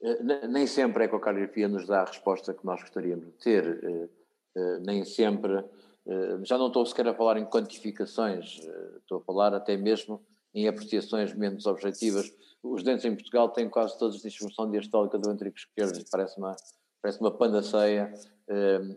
eh, 0.01 0.47
nem 0.47 0.67
sempre 0.67 1.03
a 1.03 1.05
ecocardiografia 1.05 1.67
nos 1.67 1.87
dá 1.87 2.01
a 2.01 2.05
resposta 2.05 2.53
que 2.53 2.65
nós 2.65 2.81
gostaríamos 2.81 3.25
de 3.27 3.37
ter, 3.37 4.09
uh, 4.55 4.79
nem 4.85 5.05
sempre. 5.05 5.63
Uh, 6.05 6.43
já 6.43 6.57
não 6.57 6.67
estou 6.67 6.85
sequer 6.85 7.07
a 7.07 7.13
falar 7.13 7.37
em 7.37 7.45
quantificações, 7.45 8.59
estou 8.97 9.19
a 9.19 9.21
falar 9.21 9.53
até 9.53 9.77
mesmo 9.77 10.21
em 10.53 10.67
apreciações 10.67 11.33
menos 11.33 11.65
objetivas. 11.65 12.31
Os 12.61 12.83
dentes 12.83 13.05
em 13.05 13.15
Portugal 13.15 13.49
têm 13.49 13.69
quase 13.69 13.97
todos 13.97 14.21
disfunção 14.21 14.69
diastólica 14.69 15.17
do 15.17 15.29
ventrículo 15.29 15.57
esquerdo, 15.57 16.03
parece 16.11 16.37
uma, 16.37 16.55
parece 17.01 17.19
uma 17.19 17.31
panaceia 17.31 18.13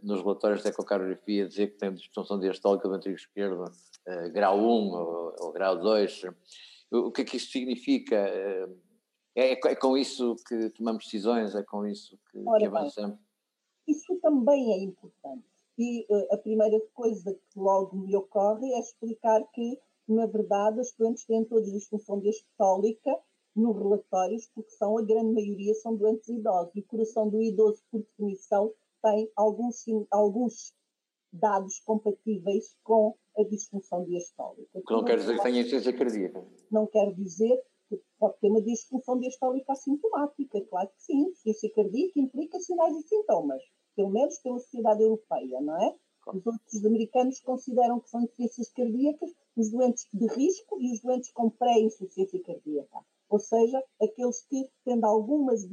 nos 0.03 0.21
relatórios 0.21 0.63
de 0.63 0.69
ecocardiografia 0.69 1.49
dizer 1.49 1.69
que 1.69 1.79
tem 1.79 1.95
disfunção 1.95 2.39
diastólica 2.39 2.89
do 2.89 2.95
ventrículo 2.95 3.17
esquerdo, 3.17 3.65
grau 4.33 4.59
1 4.59 4.63
ou, 4.63 5.35
ou, 5.41 5.53
grau 5.53 5.79
2. 5.79 6.23
O 6.91 7.11
que 7.11 7.23
é 7.23 7.25
que 7.25 7.37
isto 7.37 7.53
significa? 7.53 8.17
É, 9.37 9.53
é, 9.53 9.77
com 9.77 9.97
isso 9.99 10.35
que 10.49 10.71
tomamos 10.71 11.05
decisões? 11.05 11.55
É 11.55 11.63
com 11.63 11.87
isso 11.87 12.19
que, 12.31 12.43
Ora, 12.47 12.59
que 12.59 12.67
avançamos? 12.67 13.17
Bem, 13.17 13.97
isso 13.97 14.19
também 14.21 14.73
é 14.73 14.85
importante. 14.85 15.45
E 15.79 16.07
uh, 16.09 16.35
a 16.35 16.39
primeira 16.39 16.81
coisa 16.95 17.33
que 17.35 17.59
logo 17.59 17.97
me 17.97 18.17
ocorre 18.17 18.73
é 18.73 18.81
explicar 18.81 19.43
que, 19.53 19.79
na 20.09 20.27
verdade, 20.27 20.81
as 20.81 20.93
doentes 20.93 21.25
têm 21.27 21.45
toda 21.45 21.71
disfunção 21.71 22.21
diastólica 22.21 23.17
nos 23.55 23.77
relatórios, 23.77 24.49
porque 24.55 24.71
são, 24.71 24.99
a 24.99 25.03
grande 25.03 25.33
maioria 25.33 25.75
são 25.75 25.97
doentes 25.97 26.29
idosos. 26.29 26.75
E 26.75 26.81
o 26.81 26.85
coração 26.85 27.29
do 27.29 27.43
idoso, 27.43 27.83
por 27.91 28.01
definição, 28.01 28.73
tem 29.03 29.31
alguns, 29.37 29.85
alguns 30.11 30.75
dados 31.33 31.81
compatíveis 31.81 32.77
com 32.83 33.15
a 33.37 33.43
disfunção 33.45 34.05
diastólica. 34.05 34.81
Que 34.87 34.93
não 34.93 35.05
quer 35.05 35.19
dizer 35.19 35.37
que 35.37 35.43
tenha 35.43 35.61
insuficiência 35.61 35.93
cardíaca. 35.93 36.47
Não 36.71 36.87
quer 36.87 37.13
dizer 37.15 37.63
que 37.89 38.01
pode 38.19 38.39
ter 38.41 38.49
uma 38.49 38.63
disfunção 38.63 39.19
diastólica 39.19 39.73
assintomática. 39.73 40.61
Claro 40.69 40.89
que 40.89 41.03
sim, 41.03 41.29
insuficiência 41.29 41.73
cardíaca 41.75 42.21
implica 42.21 42.59
sinais 42.59 42.97
e 42.97 43.03
sintomas, 43.03 43.63
pelo 43.97 44.11
menos 44.11 44.39
pela 44.39 44.59
sociedade 44.59 45.03
europeia, 45.03 45.61
não 45.61 45.83
é? 45.83 45.95
Os 46.27 46.47
outros 46.47 46.85
americanos 46.85 47.41
consideram 47.41 48.01
que 48.01 48.11
são 48.11 48.21
insuficiências 48.21 48.71
cardíacas 48.71 49.33
os 49.57 49.71
doentes 49.71 50.07
de 50.13 50.27
risco 50.27 50.81
e 50.81 50.93
os 50.93 51.01
doentes 51.01 51.31
com 51.33 51.49
pré-insuficiência 51.49 52.43
cardíaca. 52.43 52.99
Ou 53.29 53.39
seja, 53.39 53.83
aqueles 54.03 54.43
que, 54.43 54.69
tendo 54.85 55.07
algumas 55.07 55.67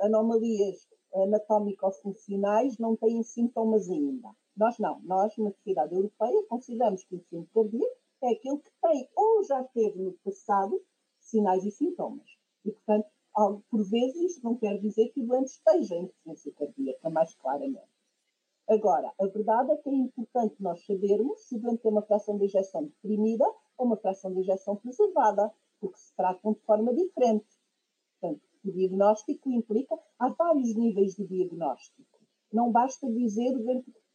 anomalias 0.00 0.88
anatómico-funcionais 1.14 2.78
não 2.78 2.96
têm 2.96 3.22
sintomas 3.22 3.88
ainda. 3.88 4.30
Nós 4.56 4.78
não. 4.78 5.00
Nós, 5.02 5.36
na 5.36 5.50
Sociedade 5.52 5.94
Europeia, 5.94 6.42
consideramos 6.48 7.04
que 7.04 7.14
o 7.14 7.20
síndrome 7.20 7.48
cardíaco 7.54 7.96
é 8.22 8.32
aquele 8.32 8.58
que 8.58 8.70
tem 8.80 9.08
ou 9.14 9.44
já 9.44 9.62
teve 9.64 9.98
no 9.98 10.12
passado 10.24 10.82
sinais 11.20 11.64
e 11.64 11.70
sintomas. 11.70 12.26
E, 12.64 12.70
portanto, 12.70 13.08
por 13.34 13.82
vezes, 13.88 14.42
não 14.42 14.56
quer 14.56 14.78
dizer 14.78 15.08
que 15.10 15.20
o 15.20 15.26
doente 15.26 15.52
esteja 15.52 15.96
em 15.96 16.06
deficiência 16.06 16.52
cardíaca, 16.52 17.10
mais 17.10 17.34
claramente. 17.34 17.92
Agora, 18.68 19.12
a 19.20 19.26
verdade 19.26 19.72
é 19.72 19.76
que 19.76 19.88
é 19.88 19.94
importante 19.94 20.54
nós 20.60 20.84
sabermos 20.84 21.40
se 21.40 21.56
o 21.56 21.58
doente 21.58 21.82
tem 21.82 21.90
uma 21.90 22.02
fração 22.02 22.38
de 22.38 22.44
ejeção 22.44 22.84
deprimida 22.84 23.44
ou 23.76 23.86
uma 23.86 23.96
fração 23.96 24.32
de 24.32 24.40
ejeção 24.40 24.76
preservada, 24.76 25.52
porque 25.80 25.98
se 25.98 26.14
tratam 26.14 26.52
de 26.52 26.60
forma 26.60 26.94
diferente. 26.94 27.46
Portanto, 28.20 28.42
o 28.64 28.70
diagnóstico 28.70 29.50
implica, 29.50 29.98
há 30.18 30.28
vários 30.28 30.74
níveis 30.76 31.14
de 31.14 31.26
diagnóstico. 31.26 32.20
Não 32.52 32.70
basta 32.70 33.10
dizer 33.10 33.56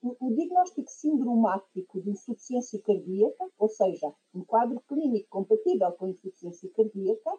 o, 0.01 0.15
o 0.19 0.33
diagnóstico 0.33 0.89
sindromático 0.89 2.01
de 2.01 2.12
insuficiência 2.12 2.79
cardíaca, 2.81 3.50
ou 3.57 3.67
seja, 3.67 4.13
um 4.33 4.45
quadro 4.45 4.79
clínico 4.88 5.27
compatível 5.29 5.91
com 5.93 6.07
insuficiência 6.07 6.69
cardíaca, 6.69 7.31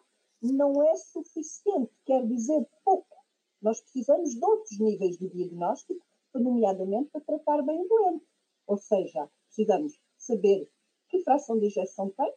não 0.43 0.83
é 0.83 0.95
suficiente, 0.97 1.93
quer 2.05 2.27
dizer 2.27 2.67
pouco. 2.85 3.17
Nós 3.61 3.81
precisamos 3.81 4.35
de 4.35 4.45
outros 4.45 4.79
níveis 4.79 5.19
de 5.19 5.29
diagnóstico, 5.29 6.01
nomeadamente 6.35 7.11
para 7.11 7.21
tratar 7.23 7.63
bem 7.63 7.81
o 7.81 7.89
doente. 7.89 8.27
Ou 8.67 8.79
seja, 8.79 9.29
precisamos 9.47 9.99
saber 10.17 10.71
que 11.09 11.23
fração 11.25 11.59
de 11.59 11.67
injeção 11.67 12.11
tem, 12.11 12.33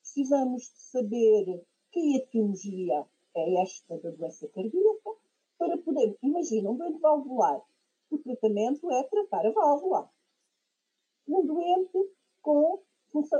precisamos 0.00 0.62
de 0.62 0.80
saber 0.80 1.66
que 1.90 2.16
etiologia 2.16 3.06
é 3.34 3.62
esta 3.62 3.98
da 3.98 4.10
doença 4.10 4.48
cardíaca, 4.48 5.10
para 5.58 5.76
poder, 5.78 6.16
imagina, 6.22 6.70
um 6.70 6.76
doente 6.76 7.00
valvular, 7.00 7.60
o 8.10 8.18
tratamento 8.18 8.90
é 8.90 9.02
tratar 9.04 9.46
a 9.46 9.50
válvula. 9.50 10.10
Um 11.28 11.46
doente 11.46 12.12
com 12.42 12.82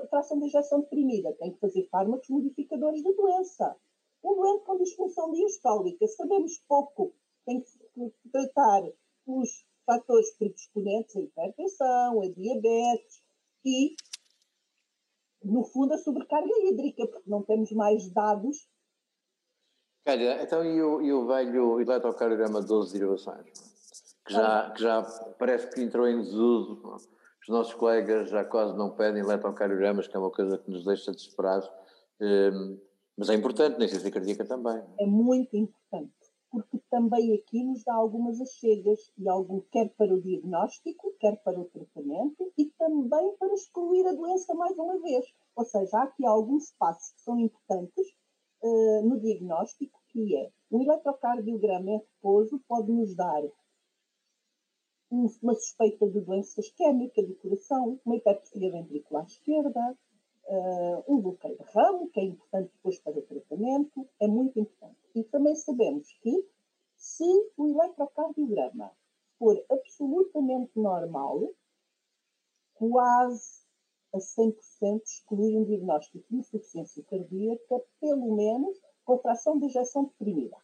fração 0.08 0.38
de 0.38 0.46
injeção 0.46 0.80
deprimida 0.80 1.32
tem 1.34 1.52
que 1.52 1.60
fazer 1.60 1.88
fármacos 1.90 2.28
modificadores 2.28 3.02
da 3.02 3.10
doença. 3.12 3.76
Um 4.22 4.34
doente 4.34 4.64
com 4.64 4.76
disfunção 4.76 5.32
diastólica, 5.32 6.06
sabemos 6.06 6.58
pouco, 6.68 7.14
tem 7.46 7.62
que 7.62 8.30
tratar 8.30 8.82
os 9.26 9.64
fatores 9.86 10.30
predisponentes 10.36 11.16
à 11.16 11.20
hipertensão, 11.20 12.22
a 12.22 12.28
diabetes 12.28 13.22
e, 13.64 13.94
no 15.42 15.64
fundo, 15.64 15.94
a 15.94 15.98
sobrecarga 15.98 16.50
hídrica, 16.64 17.06
porque 17.06 17.30
não 17.30 17.42
temos 17.42 17.72
mais 17.72 18.10
dados 18.12 18.68
Olha, 20.06 20.42
então 20.42 20.64
e 20.64 20.82
o, 20.82 21.02
e 21.02 21.12
o 21.12 21.26
velho 21.26 21.80
eletrocardiograma 21.80 22.60
de 22.60 22.66
12 22.66 22.92
derivações? 22.92 23.46
Que 24.24 24.32
já, 24.32 24.70
que 24.70 24.82
já 24.82 25.02
parece 25.38 25.70
que 25.70 25.82
entrou 25.82 26.08
em 26.08 26.22
desuso. 26.22 26.80
Os 27.50 27.56
nossos 27.56 27.74
colegas 27.74 28.30
já 28.30 28.44
quase 28.44 28.78
não 28.78 28.94
pedem 28.94 29.24
eletrocardiogramas, 29.24 30.06
que 30.06 30.16
é 30.16 30.20
uma 30.20 30.30
coisa 30.30 30.56
que 30.56 30.70
nos 30.70 30.84
deixa 30.84 31.10
desesperados. 31.10 31.68
Um, 32.20 32.78
mas 33.18 33.28
é 33.28 33.34
importante, 33.34 33.76
na 33.76 33.88
ciência 33.88 34.08
cardíaca 34.08 34.44
também. 34.44 34.80
É 35.00 35.04
muito 35.04 35.56
importante, 35.56 36.14
porque 36.48 36.80
também 36.88 37.34
aqui 37.34 37.64
nos 37.64 37.82
dá 37.82 37.92
algumas 37.92 38.40
achegas, 38.40 39.00
e 39.18 39.28
algum, 39.28 39.62
quer 39.72 39.92
para 39.98 40.14
o 40.14 40.20
diagnóstico, 40.20 41.12
quer 41.18 41.42
para 41.42 41.58
o 41.58 41.64
tratamento, 41.64 42.52
e 42.56 42.66
também 42.78 43.34
para 43.36 43.52
excluir 43.52 44.06
a 44.06 44.12
doença 44.12 44.54
mais 44.54 44.78
uma 44.78 45.00
vez. 45.00 45.26
Ou 45.56 45.64
seja, 45.64 45.98
há 45.98 46.02
aqui 46.04 46.24
alguns 46.24 46.72
passos 46.78 47.14
que 47.14 47.20
são 47.22 47.36
importantes 47.40 48.06
uh, 48.62 49.02
no 49.02 49.18
diagnóstico, 49.18 50.00
que 50.10 50.36
é 50.36 50.52
um 50.70 50.82
eletrocardiograma 50.84 51.90
em 51.90 51.98
repouso 51.98 52.62
pode 52.68 52.92
nos 52.92 53.12
dar 53.16 53.42
uma 55.10 55.54
suspeita 55.54 56.08
de 56.08 56.20
doença 56.20 56.60
isquémica 56.60 57.22
do 57.22 57.34
coração, 57.36 58.00
uma 58.04 58.16
hipertrofia 58.16 58.70
ventricular 58.70 59.24
esquerda, 59.26 59.98
uh, 60.46 61.04
um 61.12 61.20
bloqueio 61.20 61.56
de 61.56 61.64
ramo, 61.72 62.08
que 62.10 62.20
é 62.20 62.24
importante 62.24 62.70
depois 62.74 62.98
para 63.00 63.18
o 63.18 63.22
tratamento, 63.22 64.08
é 64.20 64.28
muito 64.28 64.58
importante. 64.58 64.98
E 65.14 65.24
também 65.24 65.56
sabemos 65.56 66.12
que 66.22 66.46
se 66.96 67.24
o 67.56 67.68
eletrocardiograma 67.68 68.92
for 69.38 69.60
absolutamente 69.70 70.78
normal, 70.78 71.50
quase 72.74 73.60
a 74.12 74.18
100% 74.18 75.02
exclui 75.04 75.56
um 75.56 75.64
diagnóstico 75.64 76.24
de 76.28 76.36
insuficiência 76.36 77.02
cardíaca, 77.04 77.82
pelo 78.00 78.36
menos 78.36 78.78
com 79.04 79.18
fração 79.18 79.58
de 79.58 79.66
injeção 79.66 80.04
deprimida. 80.04 80.56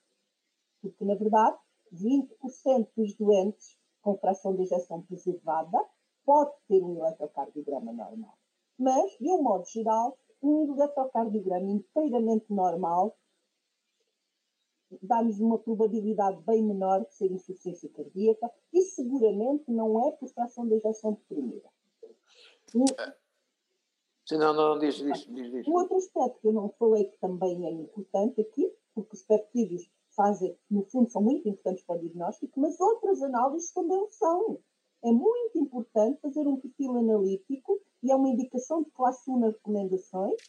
Porque, 0.82 1.04
na 1.04 1.14
verdade, 1.14 1.58
20% 1.92 2.88
dos 2.96 3.14
doentes 3.14 3.75
com 4.06 4.16
fração 4.18 4.54
de 4.54 4.62
injeção 4.62 5.02
preservada 5.02 5.84
pode 6.24 6.52
ter 6.68 6.80
um 6.80 6.96
eletrocardiograma 6.96 7.92
normal. 7.92 8.38
Mas, 8.78 9.10
de 9.18 9.28
um 9.28 9.42
modo 9.42 9.66
geral, 9.66 10.16
um 10.40 10.72
eletrocardiograma 10.72 11.68
inteiramente 11.68 12.46
normal 12.48 13.18
dá-nos 15.02 15.40
uma 15.40 15.58
probabilidade 15.58 16.40
bem 16.44 16.62
menor 16.62 17.04
de 17.04 17.14
ser 17.14 17.32
insuficiência 17.32 17.88
cardíaca 17.88 18.48
e 18.72 18.82
seguramente 18.82 19.68
não 19.68 20.06
é 20.06 20.12
por 20.12 20.28
fração 20.28 20.68
de 20.68 20.74
ejeção 20.74 21.14
deprimida. 21.14 21.68
Sim, 24.24 24.38
não, 24.38 24.54
não, 24.54 24.78
diz, 24.78 24.94
diz, 24.94 25.26
diz, 25.26 25.50
diz. 25.50 25.66
Um 25.66 25.72
outro 25.72 25.96
aspecto 25.96 26.40
que 26.40 26.46
eu 26.46 26.52
não 26.52 26.68
falei 26.78 27.06
que 27.06 27.18
também 27.18 27.66
é 27.66 27.72
importante 27.72 28.40
aqui, 28.40 28.72
porque 28.94 29.16
os 29.16 29.22
peptídeos 29.22 29.90
fazem, 30.16 30.58
no 30.68 30.82
fundo, 30.84 31.08
são 31.10 31.22
muito 31.22 31.48
importantes 31.48 31.84
para 31.84 31.96
o 31.96 32.00
diagnóstico, 32.00 32.58
mas 32.60 32.80
outras 32.80 33.22
análises 33.22 33.70
também 33.72 34.08
são. 34.10 34.58
É 35.04 35.12
muito 35.12 35.58
importante 35.58 36.20
fazer 36.20 36.48
um 36.48 36.58
perfil 36.58 36.96
analítico 36.96 37.80
e 38.02 38.10
é 38.10 38.16
uma 38.16 38.30
indicação 38.30 38.82
de 38.82 38.90
classe 38.90 39.30
1 39.30 39.38
nas 39.38 39.54
recomendações, 39.54 40.40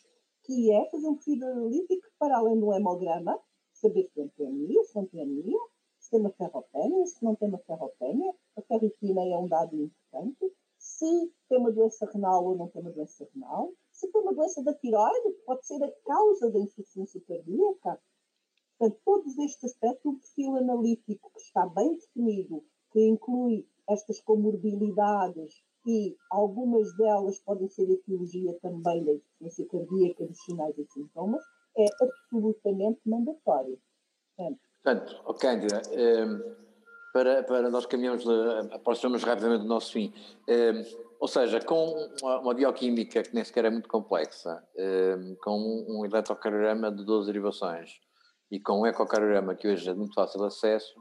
que 0.43 0.71
é 0.71 0.89
fazer 0.89 1.07
um 1.07 1.15
perfil 1.15 1.45
analítico 1.45 2.07
para 2.17 2.37
além 2.37 2.59
do 2.59 2.73
hemograma, 2.73 3.37
saber 3.73 4.05
se 4.05 4.13
tem 4.15 4.29
PMI, 4.29 4.83
se 4.85 4.95
não 4.95 5.05
tem 5.05 5.21
anemia, 5.21 5.59
se 5.99 6.09
tem 6.09 6.19
uma 6.19 6.31
ferropénia, 6.31 7.05
se 7.05 7.23
não 7.23 7.35
tem 7.35 7.49
uma 7.49 7.59
ferropénia. 7.59 8.33
A 8.55 8.61
ferritina 8.61 9.21
é 9.21 9.37
um 9.37 9.47
dado 9.47 9.75
importante 9.75 10.51
se 10.77 11.31
tem 11.49 11.57
uma 11.57 11.71
doença 11.71 12.09
renal 12.11 12.45
ou 12.45 12.55
não 12.55 12.67
tem 12.69 12.81
uma 12.81 12.91
doença 12.91 13.27
renal, 13.33 13.73
se 13.91 14.07
tem 14.11 14.21
uma 14.21 14.33
doença 14.33 14.63
da 14.63 14.73
tiroide, 14.73 15.31
pode 15.45 15.65
ser 15.65 15.83
a 15.83 15.91
causa 16.05 16.51
da 16.51 16.59
insuficiência 16.59 17.21
cardíaca. 17.27 18.01
Portanto, 18.77 19.01
todos 19.03 19.37
estes 19.39 19.71
aspectos, 19.71 20.05
o 20.05 20.19
perfil 20.19 20.57
analítico 20.57 21.31
que 21.33 21.41
está 21.41 21.65
bem 21.67 21.95
definido, 21.95 22.63
que 22.91 23.07
inclui 23.07 23.67
estas 23.89 24.21
comorbilidades 24.21 25.63
e 25.85 26.15
algumas 26.29 26.95
delas 26.97 27.39
podem 27.39 27.67
ser 27.69 27.89
etiologia 27.89 28.53
também 28.61 29.03
da 29.03 29.13
insuficiência 29.13 29.65
cardíaca, 29.67 30.25
dos 30.25 30.43
sinais 30.43 30.77
e 30.77 30.85
sintomas, 30.85 31.43
é 31.77 31.85
absolutamente 32.01 32.99
mandatório. 33.05 33.79
Portanto, 34.35 35.21
ok, 35.25 35.49
Cândida, 35.49 35.81
eh, 35.91 36.55
para, 37.13 37.43
para 37.43 37.69
nós 37.69 37.85
caminhamos, 37.85 38.25
aproximamos 38.71 39.23
rapidamente 39.23 39.61
do 39.63 39.67
nosso 39.67 39.93
fim. 39.93 40.13
Ehm, 40.47 40.83
ou 41.19 41.27
seja, 41.27 41.59
com 41.61 41.95
uma, 42.21 42.53
bioquímica 42.53 43.23
que 43.23 43.33
nem 43.33 43.43
sequer 43.43 43.65
é 43.65 43.69
muito 43.71 43.89
complexa, 43.89 44.63
ehm, 44.75 45.35
com 45.41 45.85
um 45.87 46.05
eletrocardiograma 46.05 46.91
de 46.91 47.03
12 47.03 47.27
derivações 47.27 47.99
e 48.51 48.59
com 48.59 48.81
um 48.81 48.85
ecocardiograma 48.85 49.55
que 49.55 49.67
hoje 49.67 49.89
é 49.89 49.93
muito 49.93 50.13
fácil 50.13 50.43
acesso, 50.43 50.93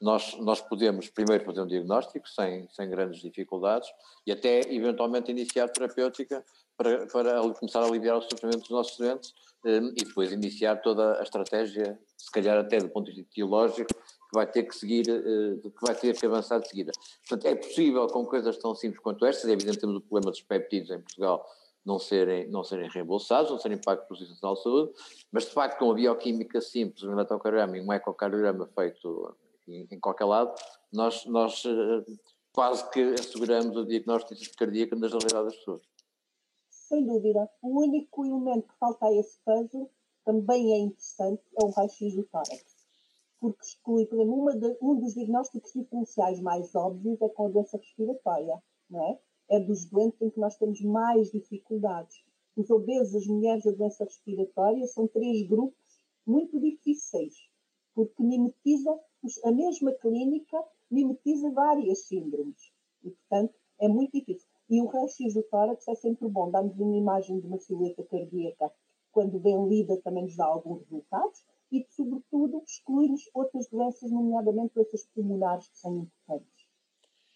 nós, 0.00 0.36
nós 0.38 0.60
podemos 0.60 1.08
primeiro 1.08 1.44
fazer 1.44 1.60
um 1.62 1.66
diagnóstico 1.66 2.28
sem, 2.28 2.68
sem 2.70 2.90
grandes 2.90 3.20
dificuldades 3.20 3.88
e 4.26 4.32
até 4.32 4.60
eventualmente 4.72 5.30
iniciar 5.30 5.68
terapêutica 5.68 6.44
para, 6.76 7.06
para 7.06 7.40
começar 7.54 7.80
a 7.80 7.86
aliviar 7.86 8.18
o 8.18 8.22
sofrimento 8.22 8.60
dos 8.60 8.70
nossos 8.70 8.96
doentes 8.98 9.32
um, 9.64 9.88
e 9.88 10.04
depois 10.04 10.30
iniciar 10.32 10.76
toda 10.76 11.18
a 11.18 11.22
estratégia, 11.22 11.98
se 12.18 12.30
calhar 12.30 12.58
até 12.58 12.78
do 12.78 12.88
ponto 12.88 13.06
de 13.06 13.12
vista 13.12 13.30
teológico, 13.34 13.94
que 13.94 14.34
vai 14.34 14.46
ter 14.46 14.64
que 14.64 14.76
seguir, 14.76 15.06
uh, 15.08 15.70
que 15.70 15.86
vai 15.86 15.94
ter 15.94 16.18
que 16.18 16.26
avançar 16.26 16.58
de 16.58 16.68
seguida. 16.68 16.92
Portanto, 17.26 17.50
é 17.50 17.54
possível 17.54 18.06
com 18.08 18.26
coisas 18.26 18.58
tão 18.58 18.74
simples 18.74 19.00
quanto 19.00 19.24
estas, 19.24 19.48
é 19.48 19.52
evidente 19.52 19.78
temos 19.78 19.96
o 19.96 20.00
problema 20.00 20.30
dos 20.30 20.42
peptídeos 20.42 20.90
em 20.90 21.00
Portugal 21.00 21.46
não 21.84 21.98
serem, 21.98 22.48
não 22.48 22.64
serem 22.64 22.88
reembolsados, 22.88 23.50
não 23.50 23.58
serem 23.58 23.78
pagos 23.78 24.04
pelo 24.06 24.18
Sistema 24.18 24.34
Nacional 24.34 24.54
de 24.54 24.62
Saúde, 24.62 24.92
mas 25.30 25.44
de 25.44 25.50
facto 25.50 25.78
com 25.78 25.90
a 25.90 25.94
bioquímica 25.94 26.60
simples, 26.60 27.02
um 27.02 27.12
eletrocardiograma 27.12 27.76
e 27.76 27.80
um 27.80 27.92
ecocardiograma 27.92 28.66
feito 28.74 29.36
em, 29.68 29.86
em, 29.90 30.00
qualquer 30.00 30.24
lado, 30.24 30.54
nós, 30.92 31.24
nós 31.26 31.64
uh, 31.64 32.04
quase 32.52 32.88
que 32.90 33.00
asseguramos 33.14 33.76
o 33.76 33.84
diagnóstico 33.84 34.56
cardíaco 34.56 34.96
na 34.96 35.08
realidade 35.08 35.44
das 35.44 35.56
pessoas 35.56 35.82
sem 36.94 37.04
dúvida. 37.04 37.50
O 37.62 37.80
único 37.82 38.24
elemento 38.24 38.68
que 38.68 38.78
falta 38.78 39.06
a 39.06 39.12
esse 39.12 39.38
puzzle 39.44 39.90
também 40.24 40.72
é 40.72 40.78
interessante, 40.78 41.42
é 41.60 41.64
o 41.64 41.70
raio-x 41.70 42.14
do 42.14 42.24
tórax. 42.24 42.64
Porque 43.40 43.62
exclui, 43.62 44.06
por 44.06 44.20
exemplo, 44.20 44.58
de, 44.58 44.78
um 44.80 45.00
dos 45.00 45.14
diagnósticos 45.14 45.72
diferenciais 45.72 46.40
mais 46.40 46.74
óbvios 46.74 47.20
é 47.20 47.28
com 47.28 47.46
a 47.46 47.50
doença 47.50 47.76
respiratória, 47.76 48.62
não 48.88 49.04
é? 49.04 49.18
É 49.48 49.60
dos 49.60 49.84
doentes 49.86 50.20
em 50.22 50.30
que 50.30 50.40
nós 50.40 50.56
temos 50.56 50.80
mais 50.80 51.30
dificuldades. 51.30 52.24
Os 52.56 52.70
obesos, 52.70 53.14
as 53.14 53.26
mulheres 53.26 53.64
da 53.64 53.72
doença 53.72 54.04
respiratória, 54.04 54.86
são 54.86 55.06
três 55.08 55.46
grupos 55.46 55.76
muito 56.26 56.58
difíceis, 56.58 57.34
porque 57.94 58.22
mimetizam, 58.22 59.00
a 59.44 59.52
mesma 59.52 59.92
clínica 59.92 60.62
mimetiza 60.90 61.50
várias 61.50 62.06
síndromes. 62.06 62.72
E, 63.02 63.10
portanto, 63.10 63.54
é 63.80 63.88
muito 63.88 64.12
difícil. 64.12 64.48
E 64.70 64.80
o 64.80 64.86
raio-x 64.86 65.34
do 65.34 65.42
tórax 65.42 65.86
é 65.88 65.94
sempre 65.94 66.28
bom, 66.28 66.50
dá-nos 66.50 66.78
uma 66.78 66.96
imagem 66.96 67.38
de 67.40 67.46
uma 67.46 67.58
silhueta 67.58 68.02
cardíaca, 68.04 68.72
quando 69.12 69.38
bem 69.38 69.68
lida 69.68 70.00
também 70.02 70.24
nos 70.24 70.36
dá 70.36 70.46
alguns 70.46 70.80
resultados, 70.82 71.44
e, 71.70 71.86
sobretudo, 71.90 72.62
exclui-nos 72.64 73.28
outras 73.34 73.68
doenças, 73.68 74.10
nomeadamente 74.10 74.74
doenças 74.74 75.04
pulmonares, 75.14 75.68
que 75.68 75.78
são 75.78 75.96
importantes. 75.96 76.63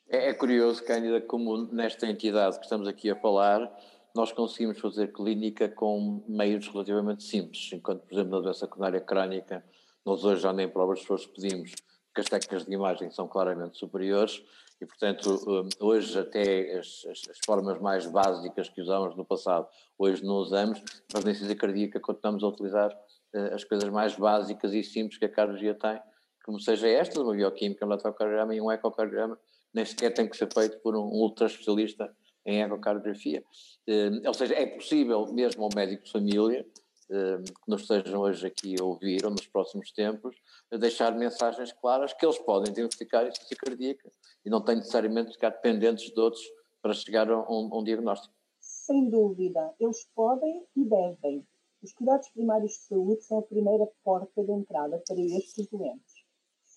É, 0.08 0.30
é 0.30 0.34
curioso, 0.34 0.82
Cândida, 0.84 1.20
como 1.20 1.68
nesta 1.72 2.06
entidade 2.06 2.58
que 2.58 2.64
estamos 2.64 2.88
aqui 2.88 3.10
a 3.10 3.16
falar, 3.16 3.70
nós 4.14 4.32
conseguimos 4.32 4.80
fazer 4.80 5.12
clínica 5.12 5.68
com 5.68 6.24
meios 6.26 6.66
relativamente 6.68 7.22
simples, 7.22 7.70
enquanto, 7.72 8.02
por 8.02 8.14
exemplo, 8.14 8.30
na 8.30 8.40
doença 8.40 8.66
coronária 8.66 9.00
crónica, 9.00 9.62
nós 10.04 10.24
hoje 10.24 10.40
já 10.40 10.52
nem 10.52 10.66
provas 10.66 11.00
pessoas 11.00 11.26
pedimos, 11.26 11.72
porque 12.06 12.22
as 12.22 12.26
técnicas 12.26 12.64
de 12.64 12.72
imagem 12.72 13.10
são 13.10 13.28
claramente 13.28 13.76
superiores, 13.76 14.42
e, 14.80 14.86
portanto, 14.86 15.42
hum, 15.46 15.68
hoje 15.80 16.18
até 16.18 16.78
as, 16.78 17.04
as, 17.10 17.30
as, 17.30 17.38
formas 17.44 17.80
mais 17.80 18.06
básicas 18.06 18.68
que 18.68 18.80
usávamos 18.80 19.16
no 19.16 19.24
passado, 19.24 19.66
hoje 19.98 20.24
não 20.24 20.36
usamos, 20.36 20.82
mas 21.12 21.24
na 21.24 21.34
ciência 21.34 21.56
cardíaca 21.56 22.00
continuamos 22.00 22.44
a 22.44 22.48
utilizar 22.48 22.90
uh, 23.34 23.54
as 23.54 23.64
coisas 23.64 23.90
mais 23.90 24.14
básicas 24.14 24.72
e 24.72 24.82
simples 24.82 25.18
que 25.18 25.24
a 25.24 25.28
cardiologia 25.28 25.74
tem, 25.74 26.00
como 26.44 26.58
seja 26.60 26.88
esta, 26.88 27.20
uma 27.20 27.34
bioquímica, 27.34 27.84
um 27.84 27.90
eletrocardiograma 27.90 28.54
e 28.54 28.60
um 28.60 28.70
ecocardiograma, 28.70 29.38
nem 29.74 29.84
sequer 29.84 30.12
tem 30.12 30.28
que 30.28 30.36
ser 30.36 30.52
feito 30.52 30.78
por 30.80 30.96
um, 30.96 31.02
ultra 31.02 31.46
especialista 31.46 32.14
em 32.46 32.62
ecocardiografia. 32.62 33.42
Uh, 33.88 34.26
ou 34.26 34.34
seja, 34.34 34.54
é 34.54 34.66
possível 34.66 35.26
mesmo 35.32 35.64
ao 35.64 35.70
médico 35.74 36.04
de 36.04 36.10
família, 36.10 36.66
uh, 37.10 37.42
que 37.42 37.68
nos 37.68 37.82
estejam 37.82 38.20
hoje 38.20 38.46
aqui 38.46 38.74
a 38.80 38.84
ouvir 38.84 39.24
ou 39.24 39.30
nos 39.30 39.46
próximos 39.46 39.92
tempos, 39.92 40.36
deixar 40.78 41.16
mensagens 41.16 41.72
claras 41.72 42.12
que 42.12 42.24
eles 42.24 42.38
podem 42.38 42.72
diagnosticar 42.72 43.26
insuficiência 43.26 43.56
cardíaca 43.56 44.10
e 44.44 44.50
não 44.50 44.62
têm 44.62 44.76
necessariamente 44.76 45.28
de 45.28 45.34
ficar 45.34 45.50
dependentes 45.50 46.12
de 46.12 46.20
outros 46.20 46.42
para 46.80 46.94
chegar 46.94 47.30
a 47.30 47.38
um, 47.38 47.74
a 47.74 47.78
um 47.78 47.84
diagnóstico. 47.84 48.34
Sem 48.60 49.10
dúvida, 49.10 49.74
eles 49.78 50.08
podem 50.14 50.64
e 50.74 50.84
devem. 50.84 51.46
Os 51.82 51.92
cuidados 51.92 52.28
primários 52.30 52.72
de 52.72 52.78
saúde 52.78 53.22
são 53.22 53.38
a 53.38 53.42
primeira 53.42 53.86
porta 54.02 54.42
de 54.42 54.50
entrada 54.50 55.00
para 55.06 55.20
estes 55.20 55.68
doentes. 55.68 56.07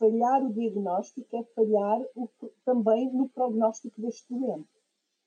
Falhar 0.01 0.43
o 0.43 0.51
diagnóstico 0.51 1.37
é 1.37 1.43
falhar 1.53 2.01
o, 2.15 2.27
também 2.65 3.13
no 3.13 3.29
prognóstico 3.29 4.01
deste 4.01 4.33
doente. 4.33 4.67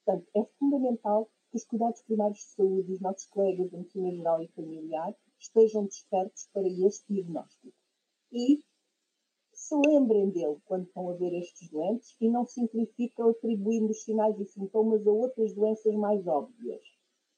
Portanto, 0.04 0.28
é 0.34 0.44
fundamental 0.58 1.30
que 1.48 1.58
os 1.58 1.64
cuidados 1.64 2.02
primários 2.02 2.38
de 2.38 2.54
saúde 2.56 2.92
os 2.92 3.00
nossos 3.00 3.24
colegas 3.28 3.70
de 3.70 3.76
medicina 3.76 4.10
geral 4.10 4.42
e 4.42 4.48
familiar 4.48 5.14
estejam 5.38 5.84
despertos 5.84 6.48
para 6.52 6.66
este 6.66 7.04
diagnóstico 7.06 7.78
e 8.32 8.64
se 9.52 9.76
lembrem 9.76 10.30
dele 10.30 10.58
quando 10.64 10.88
estão 10.88 11.08
a 11.08 11.14
ver 11.14 11.32
estes 11.34 11.70
doentes 11.70 12.16
e 12.20 12.28
não 12.28 12.44
simplificam 12.44 13.28
atribuindo 13.28 13.92
os 13.92 14.02
sinais 14.02 14.36
e 14.40 14.44
sintomas 14.44 15.06
a 15.06 15.12
outras 15.12 15.54
doenças 15.54 15.94
mais 15.94 16.26
óbvias. 16.26 16.82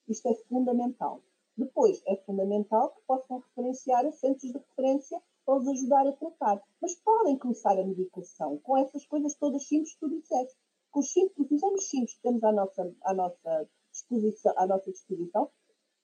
Isto 0.08 0.28
é 0.30 0.34
fundamental. 0.48 1.22
Depois, 1.54 2.02
é 2.06 2.16
fundamental 2.16 2.94
que 2.94 3.02
possam 3.06 3.40
referenciar 3.40 4.06
a 4.06 4.12
centros 4.12 4.50
de 4.50 4.56
referência 4.56 5.20
para 5.46 5.58
os 5.58 5.68
ajudar 5.68 6.06
a 6.08 6.12
tratar. 6.12 6.60
Mas 6.82 6.96
podem 6.96 7.38
começar 7.38 7.78
a 7.78 7.86
medicação 7.86 8.58
com 8.58 8.76
essas 8.76 9.06
coisas 9.06 9.36
todas 9.36 9.66
simples 9.66 9.94
que 9.94 10.00
tu 10.00 10.10
disseste. 10.10 10.56
Com 10.90 11.00
os, 11.00 11.12
simples, 11.12 11.38
os 11.38 11.52
exames 11.52 11.88
simples 11.88 12.14
que 12.14 12.22
temos 12.22 12.42
à 12.42 12.52
nossa, 12.52 12.94
à, 13.04 13.14
nossa 13.14 13.68
disposição, 13.92 14.52
à 14.56 14.66
nossa 14.66 14.90
disposição, 14.90 15.48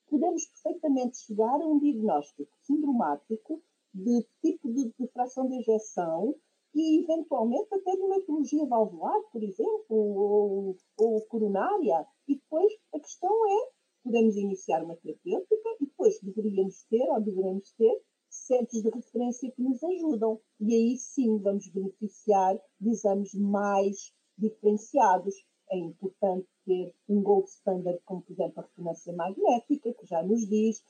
podemos 0.09 0.45
perfeitamente 0.45 1.17
chegar 1.17 1.61
a 1.61 1.67
um 1.67 1.77
diagnóstico 1.79 2.57
sindromático 2.61 3.61
de 3.93 4.25
tipo 4.41 4.71
de, 4.71 4.93
de 4.97 5.07
fração 5.11 5.47
de 5.47 5.55
injeção 5.55 6.35
e, 6.73 7.03
eventualmente, 7.03 7.67
até 7.73 7.91
de 7.91 8.01
uma 8.01 8.17
etiologia 8.17 8.65
valvular, 8.65 9.21
por 9.31 9.43
exemplo, 9.43 9.95
ou, 9.95 10.77
ou 10.97 11.21
coronária. 11.27 12.07
E 12.27 12.35
depois 12.35 12.71
a 12.93 12.99
questão 12.99 13.31
é, 13.45 13.69
podemos 14.03 14.35
iniciar 14.35 14.83
uma 14.83 14.95
terapêutica 14.95 15.69
e 15.79 15.85
depois 15.85 16.19
deveríamos 16.21 16.83
ter, 16.89 17.07
ou 17.09 17.21
deveremos 17.21 17.71
ter, 17.73 18.01
centros 18.45 18.81
de 18.81 18.89
referência 18.89 19.51
que 19.51 19.61
nos 19.61 19.83
ajudam. 19.83 20.39
E 20.59 20.73
aí 20.73 20.97
sim 20.97 21.37
vamos 21.39 21.67
beneficiar 21.69 22.59
de 22.79 22.89
exames 22.89 23.33
mais 23.33 24.13
diferenciados. 24.37 25.35
É 25.71 25.77
importante 25.77 26.47
ter 26.65 26.93
um 27.09 27.21
gold 27.21 27.47
standard, 27.49 27.99
como 28.05 28.21
por 28.21 28.33
exemplo 28.33 28.59
a 28.59 28.61
ressonância 28.63 29.13
magnética, 29.13 29.93
que 29.93 30.05
já 30.05 30.21
nos 30.23 30.47
diz 30.47 30.83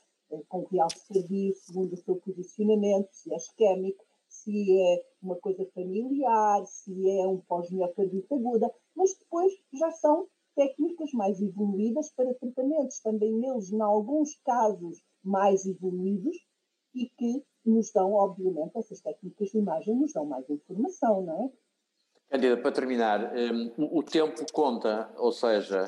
com 0.48 0.66
real 0.70 0.88
serviço, 0.90 1.66
segundo 1.66 1.92
o 1.92 1.96
seu 1.96 2.16
posicionamento, 2.16 3.08
se 3.12 3.32
é 3.32 3.36
isquémico, 3.36 4.04
se 4.28 4.80
é 4.80 5.04
uma 5.22 5.36
coisa 5.36 5.64
familiar, 5.74 6.64
se 6.66 6.92
é 7.10 7.26
um 7.26 7.40
pós-miocardite 7.40 8.32
aguda, 8.32 8.72
mas 8.96 9.16
depois 9.16 9.52
já 9.72 9.90
são 9.92 10.26
técnicas 10.56 11.12
mais 11.12 11.40
evoluídas 11.40 12.10
para 12.12 12.34
tratamentos, 12.34 13.00
também 13.00 13.44
eles, 13.46 13.72
em 13.72 13.80
alguns 13.80 14.34
casos, 14.44 15.02
mais 15.22 15.66
evoluídos 15.66 16.36
e 16.94 17.08
que 17.08 17.42
nos 17.64 17.90
dão, 17.92 18.12
obviamente, 18.12 18.76
essas 18.76 19.00
técnicas 19.00 19.50
de 19.50 19.58
imagem 19.58 19.96
nos 19.96 20.12
dão 20.12 20.24
mais 20.26 20.48
informação, 20.48 21.22
não 21.22 21.44
é? 21.44 21.50
Candida, 22.28 22.56
para 22.56 22.72
terminar, 22.72 23.32
um, 23.34 23.98
o 23.98 24.02
tempo 24.02 24.44
conta, 24.52 25.10
ou 25.16 25.32
seja, 25.32 25.86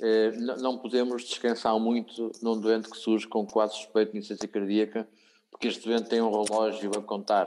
um, 0.00 0.62
não 0.62 0.78
podemos 0.78 1.24
descansar 1.24 1.78
muito 1.78 2.30
num 2.42 2.60
doente 2.60 2.90
que 2.90 2.96
surge 2.96 3.26
com 3.26 3.46
quadro 3.46 3.74
suspeito 3.74 4.12
de 4.12 4.18
insuficiência 4.18 4.48
cardíaca, 4.48 5.08
porque 5.50 5.68
este 5.68 5.88
doente 5.88 6.08
tem 6.08 6.20
um 6.20 6.30
relógio 6.30 6.90
a 6.96 7.02
contar. 7.02 7.46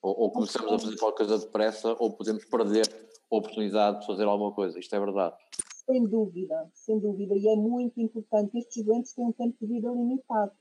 Ou, 0.00 0.22
ou 0.22 0.30
começamos 0.32 0.72
a 0.72 0.78
fazer 0.78 0.96
qualquer 0.96 1.26
coisa 1.26 1.44
depressa, 1.44 1.96
ou 1.98 2.12
podemos 2.12 2.44
perder 2.44 2.88
a 3.30 3.36
oportunidade 3.36 4.00
de 4.00 4.06
fazer 4.06 4.24
alguma 4.24 4.52
coisa. 4.52 4.78
Isto 4.78 4.96
é 4.96 5.00
verdade. 5.00 5.36
Sem 5.86 6.06
dúvida, 6.06 6.70
sem 6.74 6.98
dúvida. 6.98 7.34
E 7.34 7.48
é 7.48 7.56
muito 7.56 8.00
importante. 8.00 8.58
Estes 8.58 8.84
doentes 8.84 9.12
têm 9.12 9.26
um 9.26 9.32
tempo 9.32 9.56
de 9.60 9.66
vida 9.66 9.88
limitado. 9.90 10.52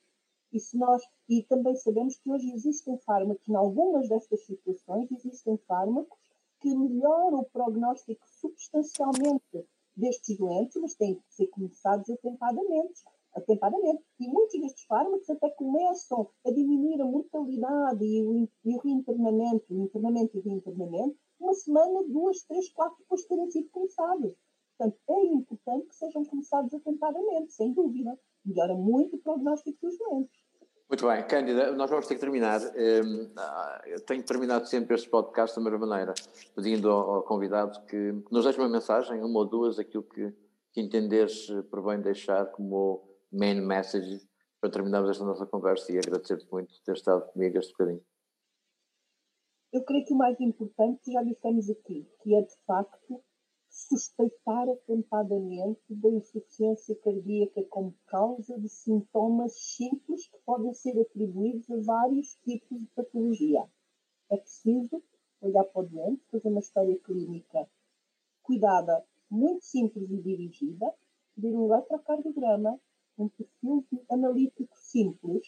E, 0.51 0.59
se 0.59 0.77
nós, 0.77 1.01
e 1.29 1.43
também 1.43 1.75
sabemos 1.75 2.17
que 2.17 2.29
hoje 2.29 2.51
existem 2.51 2.97
fármacos, 2.99 3.47
em 3.47 3.55
algumas 3.55 4.09
destas 4.09 4.45
situações, 4.45 5.11
existem 5.11 5.57
fármacos 5.67 6.17
que 6.59 6.75
melhoram 6.75 7.39
o 7.39 7.45
prognóstico 7.45 8.23
substancialmente 8.27 9.65
destes 9.95 10.37
doentes, 10.37 10.79
mas 10.81 10.95
têm 10.95 11.15
que 11.15 11.33
ser 11.33 11.47
começados 11.47 12.09
atempadamente. 12.09 13.01
atempadamente. 13.33 14.03
E 14.19 14.27
muitos 14.27 14.59
destes 14.59 14.83
fármacos 14.85 15.29
até 15.29 15.49
começam 15.51 16.29
a 16.45 16.51
diminuir 16.51 17.01
a 17.01 17.05
mortalidade 17.05 18.03
e 18.03 18.21
o, 18.21 18.47
e 18.65 18.75
o 18.75 18.79
reinternamento, 18.79 19.65
o 19.69 19.83
internamento 19.85 20.37
e 20.37 20.39
o 20.39 20.43
reinternamento, 20.43 21.17
uma 21.39 21.53
semana, 21.53 22.03
duas, 22.03 22.43
três, 22.43 22.69
quatro 22.69 22.97
depois 22.99 23.21
de 23.21 23.27
terem 23.27 23.49
sido 23.49 23.69
começados. 23.69 24.33
Portanto, 24.77 24.99
é 25.09 25.25
importante 25.27 25.87
que 25.87 25.95
sejam 25.95 26.25
começados 26.25 26.73
atempadamente, 26.73 27.53
sem 27.53 27.71
dúvida. 27.71 28.19
Melhora 28.43 28.75
muito 28.75 29.15
o 29.15 29.19
prognóstico 29.19 29.77
dos 29.81 29.97
doentes. 29.97 30.40
Muito 30.91 31.07
bem, 31.07 31.25
Cândida, 31.25 31.71
nós 31.71 31.89
vamos 31.89 32.05
ter 32.05 32.15
que 32.15 32.19
terminar. 32.19 32.59
Hum, 32.59 33.31
ah, 33.37 33.81
eu 33.85 34.01
tenho 34.01 34.21
terminado 34.25 34.67
sempre 34.67 34.93
este 34.93 35.09
podcast 35.09 35.55
da 35.55 35.63
mesma 35.63 35.87
maneira, 35.87 36.13
pedindo 36.53 36.91
ao 36.91 37.23
convidado 37.23 37.81
que 37.85 38.11
nos 38.29 38.43
deixe 38.43 38.59
uma 38.59 38.67
mensagem, 38.67 39.23
uma 39.23 39.39
ou 39.39 39.45
duas, 39.45 39.79
aquilo 39.79 40.03
que, 40.03 40.33
que 40.73 40.81
entenderes 40.81 41.47
por 41.69 41.81
bem 41.81 42.01
deixar 42.01 42.45
como 42.47 43.07
main 43.31 43.61
message 43.61 44.19
para 44.59 44.69
terminarmos 44.69 45.11
esta 45.11 45.23
nossa 45.23 45.45
conversa 45.45 45.93
e 45.93 45.97
agradecer-te 45.97 46.45
muito 46.51 46.73
por 46.73 46.83
ter 46.83 46.91
estado 46.91 47.25
comigo 47.31 47.57
este 47.57 47.71
bocadinho. 47.71 48.03
Eu 49.71 49.85
creio 49.85 50.05
que 50.05 50.13
o 50.13 50.17
mais 50.17 50.37
importante, 50.41 51.09
já 51.09 51.23
dissemos 51.23 51.69
aqui, 51.69 52.05
que 52.21 52.35
é 52.35 52.41
de 52.41 52.55
facto 52.67 53.23
suspeitar 53.91 54.69
atempadamente 54.69 55.81
da 55.89 56.09
insuficiência 56.09 56.95
cardíaca 56.95 57.61
como 57.65 57.93
causa 58.07 58.57
de 58.57 58.69
sintomas 58.69 59.53
simples 59.53 60.27
que 60.27 60.37
podem 60.45 60.73
ser 60.73 60.97
atribuídos 60.97 61.69
a 61.69 61.75
vários 61.81 62.35
tipos 62.35 62.79
de 62.79 62.87
patologia. 62.95 63.69
É 64.29 64.37
preciso 64.37 65.03
olhar 65.41 65.65
para 65.65 65.81
o 65.81 65.89
doente, 65.89 66.23
fazer 66.31 66.47
uma 66.47 66.61
história 66.61 66.97
clínica 66.99 67.69
cuidada, 68.43 69.03
muito 69.29 69.65
simples 69.65 70.09
e 70.09 70.21
dirigida, 70.21 70.93
pedir 71.35 71.53
um 71.53 71.65
eletrocardiograma, 71.65 72.79
um 73.17 73.27
perfil 73.27 73.85
analítico 74.09 74.73
simples, 74.77 75.45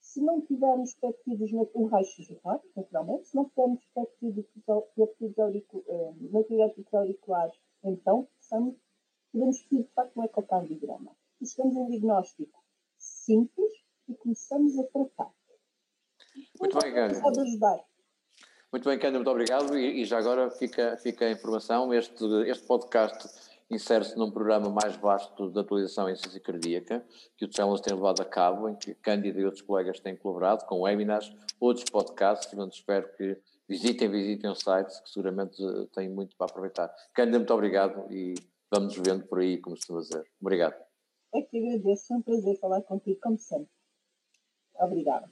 se 0.00 0.20
não 0.20 0.40
tivermos 0.42 0.94
péptidos, 0.94 1.50
um 1.74 1.86
raio-x 1.86 2.28
naturalmente, 2.76 3.28
se 3.28 3.36
não 3.36 3.48
tivermos 3.48 3.84
péptidos, 3.94 4.46
péptidos 4.94 5.38
auriculares, 7.28 7.58
então 7.84 8.28
podemos 9.32 9.60
facto 9.94 10.16
um 10.16 10.24
ecocardiograma. 10.24 11.16
E 11.40 11.46
chegamos 11.46 11.76
a 11.76 11.80
um 11.80 11.88
diagnóstico 11.88 12.64
simples 12.98 13.72
e 14.08 14.14
começamos 14.14 14.78
a 14.78 14.84
tratar. 14.84 15.32
Muito 16.58 16.76
então, 16.76 16.80
bem, 16.80 16.94
Cândida. 16.94 17.20
Pode 17.20 17.40
ajudar. 17.40 17.84
Muito 18.72 18.88
bem, 18.88 18.98
Cândida, 18.98 19.18
muito 19.18 19.30
obrigado. 19.30 19.78
E, 19.78 20.02
e, 20.02 20.04
já 20.04 20.18
agora 20.18 20.50
fica, 20.50 20.96
fica 20.96 21.26
a 21.26 21.30
informação: 21.30 21.92
este, 21.92 22.24
este 22.46 22.66
podcast 22.66 23.28
insere-se 23.70 24.16
num 24.16 24.30
programa 24.30 24.70
mais 24.70 24.96
vasto 24.96 25.50
de 25.50 25.60
atualização 25.60 26.08
em 26.08 26.16
ciência 26.16 26.40
cardíaca, 26.40 27.04
que 27.36 27.44
o 27.44 27.52
Challenge 27.52 27.82
tem 27.82 27.94
levado 27.94 28.20
a 28.22 28.24
cabo, 28.24 28.68
em 28.68 28.74
que 28.74 28.94
Cândido 28.94 29.38
e 29.40 29.44
outros 29.44 29.62
colegas 29.62 30.00
têm 30.00 30.16
colaborado 30.16 30.64
com 30.64 30.80
webinars, 30.80 31.30
outros 31.60 31.88
podcasts, 31.90 32.48
portanto 32.48 32.72
espero 32.72 33.14
que 33.14 33.38
visitem, 33.68 34.10
visitem 34.10 34.50
o 34.50 34.54
site, 34.54 35.02
que 35.02 35.10
seguramente 35.10 35.62
eh, 35.62 35.86
têm 35.92 36.08
muito 36.08 36.36
para 36.36 36.46
aproveitar. 36.46 36.92
Cândido, 37.12 37.38
muito 37.38 37.54
obrigado 37.54 38.12
e 38.12 38.34
vamos 38.70 38.96
vendo 38.96 39.26
por 39.26 39.40
aí, 39.40 39.58
como 39.60 39.76
costuma 39.76 40.00
dizer. 40.00 40.24
Obrigado. 40.40 40.74
É 41.34 41.42
que 41.42 41.58
agradeço, 41.58 42.12
é 42.12 42.16
um 42.16 42.22
prazer 42.22 42.58
falar 42.58 42.82
contigo, 42.82 43.20
como 43.22 43.38
sempre. 43.38 43.70
Obrigada. 44.76 45.30